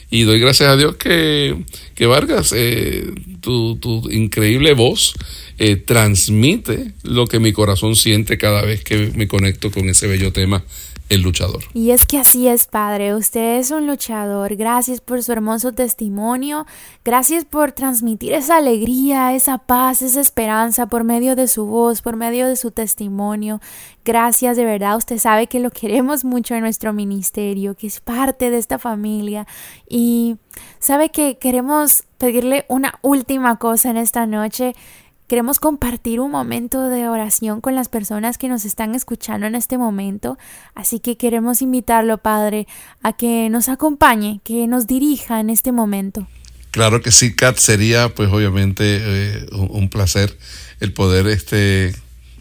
Y 0.09 0.23
doy 0.23 0.41
gracias 0.41 0.69
a 0.69 0.75
Dios 0.75 0.97
que, 0.97 1.55
que 1.95 2.05
Vargas, 2.05 2.53
eh, 2.53 3.09
tu, 3.39 3.77
tu 3.77 4.09
increíble 4.11 4.73
voz, 4.73 5.13
eh, 5.57 5.77
transmite 5.77 6.91
lo 7.03 7.27
que 7.27 7.39
mi 7.39 7.53
corazón 7.53 7.95
siente 7.95 8.37
cada 8.37 8.63
vez 8.63 8.83
que 8.83 9.11
me 9.15 9.29
conecto 9.29 9.71
con 9.71 9.87
ese 9.87 10.07
bello 10.07 10.33
tema 10.33 10.65
el 11.11 11.23
luchador. 11.23 11.61
Y 11.73 11.91
es 11.91 12.05
que 12.05 12.17
así 12.17 12.47
es, 12.47 12.65
Padre. 12.65 13.13
Usted 13.13 13.59
es 13.59 13.71
un 13.71 13.85
luchador. 13.85 14.55
Gracias 14.55 15.01
por 15.01 15.21
su 15.21 15.33
hermoso 15.33 15.73
testimonio. 15.73 16.65
Gracias 17.03 17.43
por 17.43 17.73
transmitir 17.73 18.31
esa 18.31 18.57
alegría, 18.57 19.33
esa 19.33 19.57
paz, 19.57 20.01
esa 20.01 20.21
esperanza 20.21 20.87
por 20.87 21.03
medio 21.03 21.35
de 21.35 21.49
su 21.49 21.65
voz, 21.65 22.01
por 22.01 22.15
medio 22.15 22.47
de 22.47 22.55
su 22.55 22.71
testimonio. 22.71 23.59
Gracias, 24.05 24.55
de 24.55 24.63
verdad. 24.63 24.95
Usted 24.95 25.17
sabe 25.17 25.47
que 25.47 25.59
lo 25.59 25.69
queremos 25.69 26.23
mucho 26.23 26.55
en 26.55 26.61
nuestro 26.61 26.93
ministerio, 26.93 27.75
que 27.75 27.87
es 27.87 27.99
parte 27.99 28.49
de 28.49 28.57
esta 28.57 28.79
familia. 28.79 29.45
Y 29.89 30.37
sabe 30.79 31.09
que 31.09 31.37
queremos 31.37 32.05
pedirle 32.17 32.65
una 32.69 32.99
última 33.01 33.57
cosa 33.57 33.89
en 33.89 33.97
esta 33.97 34.25
noche. 34.25 34.75
Queremos 35.31 35.61
compartir 35.61 36.19
un 36.19 36.29
momento 36.29 36.89
de 36.89 37.07
oración 37.07 37.61
con 37.61 37.73
las 37.73 37.87
personas 37.87 38.37
que 38.37 38.49
nos 38.49 38.65
están 38.65 38.95
escuchando 38.95 39.47
en 39.47 39.55
este 39.55 39.77
momento, 39.77 40.37
así 40.75 40.99
que 40.99 41.15
queremos 41.15 41.61
invitarlo, 41.61 42.17
Padre, 42.17 42.67
a 43.01 43.13
que 43.13 43.47
nos 43.49 43.69
acompañe, 43.69 44.41
que 44.43 44.67
nos 44.67 44.87
dirija 44.87 45.39
en 45.39 45.49
este 45.49 45.71
momento. 45.71 46.27
Claro 46.71 47.01
que 47.01 47.11
sí, 47.11 47.33
Kat, 47.33 47.55
sería 47.55 48.13
pues 48.13 48.29
obviamente 48.29 48.83
eh, 48.85 49.45
un 49.53 49.87
placer 49.87 50.37
el 50.81 50.91
poder 50.91 51.27
este, 51.27 51.95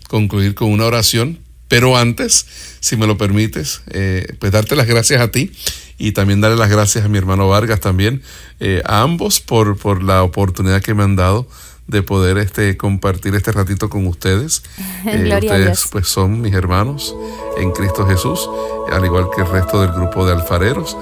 concluir 0.08 0.56
con 0.56 0.72
una 0.72 0.86
oración, 0.86 1.38
pero 1.68 1.96
antes, 1.96 2.44
si 2.80 2.96
me 2.96 3.06
lo 3.06 3.16
permites, 3.16 3.82
eh, 3.90 4.34
pues 4.40 4.50
darte 4.50 4.74
las 4.74 4.88
gracias 4.88 5.20
a 5.20 5.30
ti 5.30 5.52
y 5.96 6.10
también 6.10 6.40
darle 6.40 6.56
las 6.56 6.70
gracias 6.70 7.04
a 7.04 7.08
mi 7.08 7.18
hermano 7.18 7.46
Vargas 7.46 7.78
también, 7.78 8.20
eh, 8.58 8.82
a 8.84 9.02
ambos 9.02 9.38
por, 9.38 9.78
por 9.78 10.02
la 10.02 10.24
oportunidad 10.24 10.82
que 10.82 10.94
me 10.94 11.04
han 11.04 11.14
dado 11.14 11.46
de 11.90 12.04
poder 12.04 12.38
este, 12.38 12.76
compartir 12.76 13.34
este 13.34 13.50
ratito 13.52 13.90
con 13.90 14.06
ustedes. 14.06 14.62
Eh, 15.06 15.34
ustedes 15.34 15.88
pues 15.90 16.08
son 16.08 16.42
mis 16.42 16.52
hermanos 16.52 17.16
en 17.56 17.70
Cristo 17.72 18.06
Jesús, 18.06 18.50
al 18.92 19.02
igual 19.02 19.28
que 19.34 19.40
el 19.40 19.48
resto 19.48 19.80
del 19.80 19.92
grupo 19.92 20.26
de 20.26 20.34
alfareros. 20.34 20.94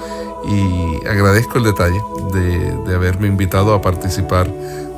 Y 0.47 1.05
agradezco 1.05 1.57
el 1.57 1.65
detalle 1.65 1.99
de, 2.33 2.95
haberme 2.95 3.27
invitado 3.27 3.73
a 3.73 3.81
participar 3.81 4.49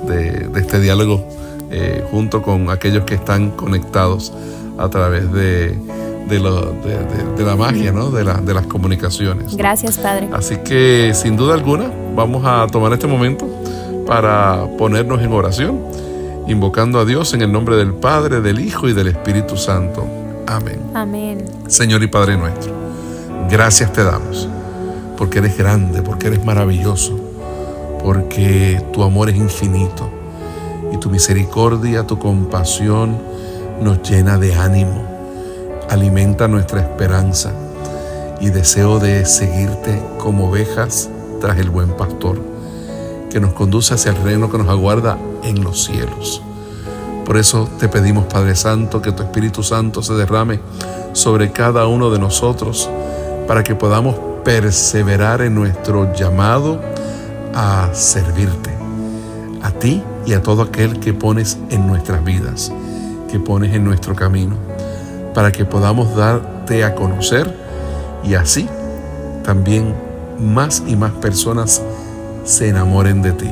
de, 0.05 0.47
este 0.55 0.79
diálogo 0.79 1.27
eh, 1.71 2.05
junto 2.11 2.43
con 2.43 2.69
aquellos 2.69 3.05
que 3.05 3.15
están 3.15 3.49
conectados 3.51 4.31
a 4.77 4.87
través 4.89 5.31
de, 5.33 5.75
de, 6.29 7.43
la 7.43 7.55
magia, 7.55 7.91
¿no? 7.91 8.11
de, 8.11 8.23
de 8.23 8.53
las 8.53 8.67
comunicaciones. 8.67 9.57
Gracias, 9.57 9.97
Padre. 9.97 10.29
Así 10.31 10.57
que 10.57 11.13
sin 11.15 11.35
duda 11.37 11.55
alguna 11.55 11.91
vamos 12.15 12.43
a 12.45 12.67
tomar 12.67 12.93
este 12.93 13.07
momento 13.07 13.47
para 14.11 14.67
ponernos 14.77 15.21
en 15.21 15.31
oración, 15.31 15.79
invocando 16.45 16.99
a 16.99 17.05
Dios 17.05 17.33
en 17.33 17.43
el 17.43 17.49
nombre 17.49 17.77
del 17.77 17.93
Padre, 17.93 18.41
del 18.41 18.59
Hijo 18.59 18.89
y 18.89 18.93
del 18.93 19.07
Espíritu 19.07 19.55
Santo. 19.55 20.05
Amén. 20.47 20.81
Amén. 20.93 21.45
Señor 21.67 22.03
y 22.03 22.07
Padre 22.07 22.35
nuestro, 22.35 22.73
gracias 23.49 23.93
te 23.93 24.03
damos, 24.03 24.49
porque 25.15 25.39
eres 25.39 25.57
grande, 25.57 26.01
porque 26.01 26.27
eres 26.27 26.43
maravilloso, 26.43 27.17
porque 28.03 28.83
tu 28.91 29.01
amor 29.03 29.29
es 29.29 29.37
infinito 29.37 30.09
y 30.91 30.97
tu 30.97 31.09
misericordia, 31.09 32.05
tu 32.05 32.19
compasión 32.19 33.17
nos 33.81 34.01
llena 34.01 34.37
de 34.37 34.55
ánimo, 34.55 35.07
alimenta 35.89 36.49
nuestra 36.49 36.81
esperanza 36.81 37.53
y 38.41 38.49
deseo 38.49 38.99
de 38.99 39.25
seguirte 39.25 40.03
como 40.17 40.49
ovejas 40.49 41.09
tras 41.39 41.57
el 41.59 41.69
buen 41.69 41.95
pastor 41.95 42.51
que 43.31 43.39
nos 43.39 43.53
conduce 43.53 43.93
hacia 43.93 44.11
el 44.11 44.21
reino 44.23 44.51
que 44.51 44.57
nos 44.57 44.67
aguarda 44.67 45.17
en 45.43 45.63
los 45.63 45.85
cielos. 45.85 46.41
Por 47.25 47.37
eso 47.37 47.69
te 47.79 47.87
pedimos, 47.87 48.25
Padre 48.25 48.55
Santo, 48.55 49.01
que 49.01 49.11
tu 49.11 49.23
Espíritu 49.23 49.63
Santo 49.63 50.03
se 50.03 50.13
derrame 50.13 50.59
sobre 51.13 51.51
cada 51.51 51.87
uno 51.87 52.09
de 52.11 52.19
nosotros 52.19 52.89
para 53.47 53.63
que 53.63 53.75
podamos 53.75 54.15
perseverar 54.43 55.41
en 55.41 55.55
nuestro 55.55 56.13
llamado 56.13 56.81
a 57.53 57.89
servirte, 57.93 58.71
a 59.61 59.71
ti 59.71 60.03
y 60.25 60.33
a 60.33 60.41
todo 60.41 60.63
aquel 60.63 60.99
que 60.99 61.13
pones 61.13 61.57
en 61.69 61.87
nuestras 61.87 62.23
vidas, 62.23 62.71
que 63.29 63.39
pones 63.39 63.73
en 63.73 63.83
nuestro 63.83 64.15
camino, 64.15 64.55
para 65.33 65.51
que 65.51 65.63
podamos 65.63 66.15
darte 66.15 66.83
a 66.83 66.95
conocer 66.95 67.55
y 68.23 68.33
así 68.33 68.67
también 69.43 69.95
más 70.39 70.83
y 70.87 70.95
más 70.95 71.11
personas 71.13 71.81
se 72.43 72.69
enamoren 72.69 73.21
de 73.21 73.31
ti. 73.33 73.51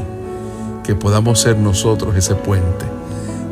Que 0.84 0.96
podamos 0.96 1.40
ser 1.40 1.58
nosotros 1.58 2.16
ese 2.16 2.36
puente 2.36 2.86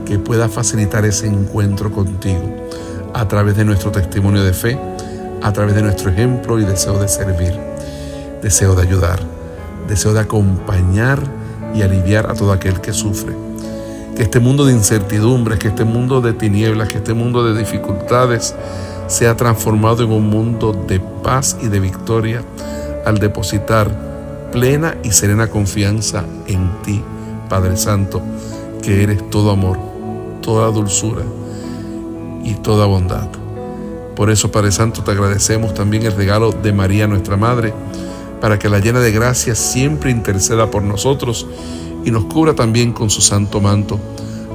que 0.06 0.17
pueda 0.17 0.47
facilitar 0.47 1.06
ese 1.06 1.28
encuentro 1.28 1.91
contigo 1.91 2.67
a 3.13 3.28
través 3.28 3.58
de 3.58 3.65
nuestro 3.65 3.91
testimonio 3.91 4.43
de 4.43 4.54
fe, 4.54 4.80
a 5.43 5.52
través 5.52 5.76
de 5.76 5.82
nuestro 5.82 6.10
ejemplo 6.10 6.60
y 6.60 6.65
deseo 6.65 6.97
de 6.97 7.10
servir, 7.10 7.54
deseo 8.41 8.73
de 8.73 8.84
ayudar, 8.84 9.19
deseo 9.88 10.13
de 10.13 10.21
acompañar 10.21 11.19
y 11.76 11.82
aliviar 11.82 12.32
a 12.32 12.34
todo 12.34 12.54
aquel 12.54 12.80
que 12.80 12.93
sufre. 12.93 13.34
Que 14.15 14.23
este 14.23 14.39
mundo 14.39 14.65
de 14.65 14.73
incertidumbres, 14.73 15.60
que 15.60 15.67
este 15.67 15.84
mundo 15.84 16.21
de 16.21 16.34
tinieblas, 16.34 16.88
que 16.88 16.97
este 16.97 17.13
mundo 17.13 17.43
de 17.43 17.60
dificultades 17.60 18.56
sea 19.08 19.36
transformado 19.36 20.04
en 20.04 20.12
un 20.12 20.30
mundo 20.30 20.73
de 20.88 21.00
paz 21.00 21.58
y 21.62 21.67
de 21.67 21.80
victoria 21.80 22.41
al 23.06 23.19
depositar 23.19 24.07
plena 24.52 24.98
y 25.04 25.12
serena 25.12 25.48
confianza 25.48 26.26
en 26.48 26.82
ti, 26.84 27.02
Padre 27.50 27.78
Santo, 27.78 28.22
que 28.82 29.04
eres 29.04 29.30
todo 29.30 29.52
amor, 29.52 29.78
toda 30.42 30.72
dulzura 30.72 31.24
y 32.44 32.56
toda 32.56 32.86
bondad. 32.86 33.28
Por 34.16 34.30
eso, 34.30 34.52
Padre 34.52 34.72
Santo, 34.72 35.04
te 35.04 35.12
agradecemos 35.12 35.74
también 35.74 36.04
el 36.04 36.16
regalo 36.16 36.52
de 36.52 36.74
María, 36.74 37.08
nuestra 37.08 37.38
Madre, 37.38 37.74
para 38.42 38.58
que 38.58 38.70
la 38.70 38.80
llena 38.80 39.00
de 39.00 39.12
gracia 39.12 39.56
siempre 39.56 40.12
interceda 40.12 40.72
por 40.72 40.84
nosotros 40.84 41.48
y 42.04 42.12
nos 42.12 42.26
cubra 42.26 42.54
también 42.54 42.94
con 42.94 43.10
su 43.10 43.22
santo 43.22 43.62
manto 43.62 44.00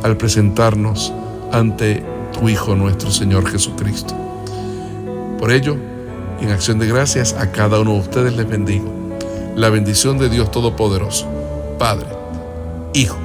al 0.02 0.16
presentarnos 0.16 1.12
ante 1.52 2.02
tu 2.32 2.48
Hijo 2.48 2.74
nuestro 2.74 3.10
Señor 3.10 3.48
Jesucristo. 3.48 4.14
Por 5.38 5.52
ello, 5.52 5.76
en 6.40 6.50
acción 6.50 6.78
de 6.78 6.86
gracias 6.86 7.34
a 7.34 7.52
cada 7.52 7.78
uno 7.80 7.94
de 7.94 8.00
ustedes 8.00 8.36
les 8.36 8.48
bendigo 8.48 9.01
la 9.56 9.70
bendición 9.70 10.18
de 10.18 10.28
Dios 10.28 10.50
Todopoderoso, 10.50 11.26
Padre, 11.78 12.08
Hijo 12.94 13.18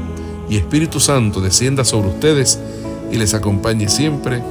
y 0.50 0.58
Espíritu 0.58 1.00
Santo 1.00 1.42
descienda 1.42 1.84
sobre 1.84 2.10
ustedes 2.10 2.60
y 3.12 3.18
les 3.18 3.34
acompañe 3.34 3.90
siempre. 3.90 4.42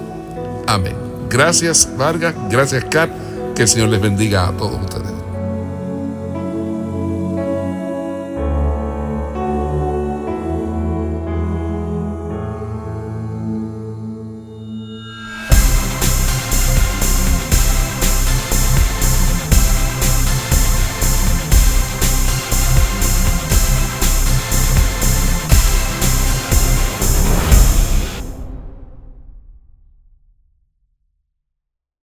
Amén. 0.67 0.95
Gracias 1.29 1.89
Vargas, 1.97 2.35
gracias 2.51 2.85
Kat, 2.85 3.11
que 3.55 3.63
el 3.63 3.69
Señor 3.69 3.89
les 3.89 4.01
bendiga 4.01 4.49
a 4.49 4.53
todos 4.53 4.81
ustedes. 4.81 5.06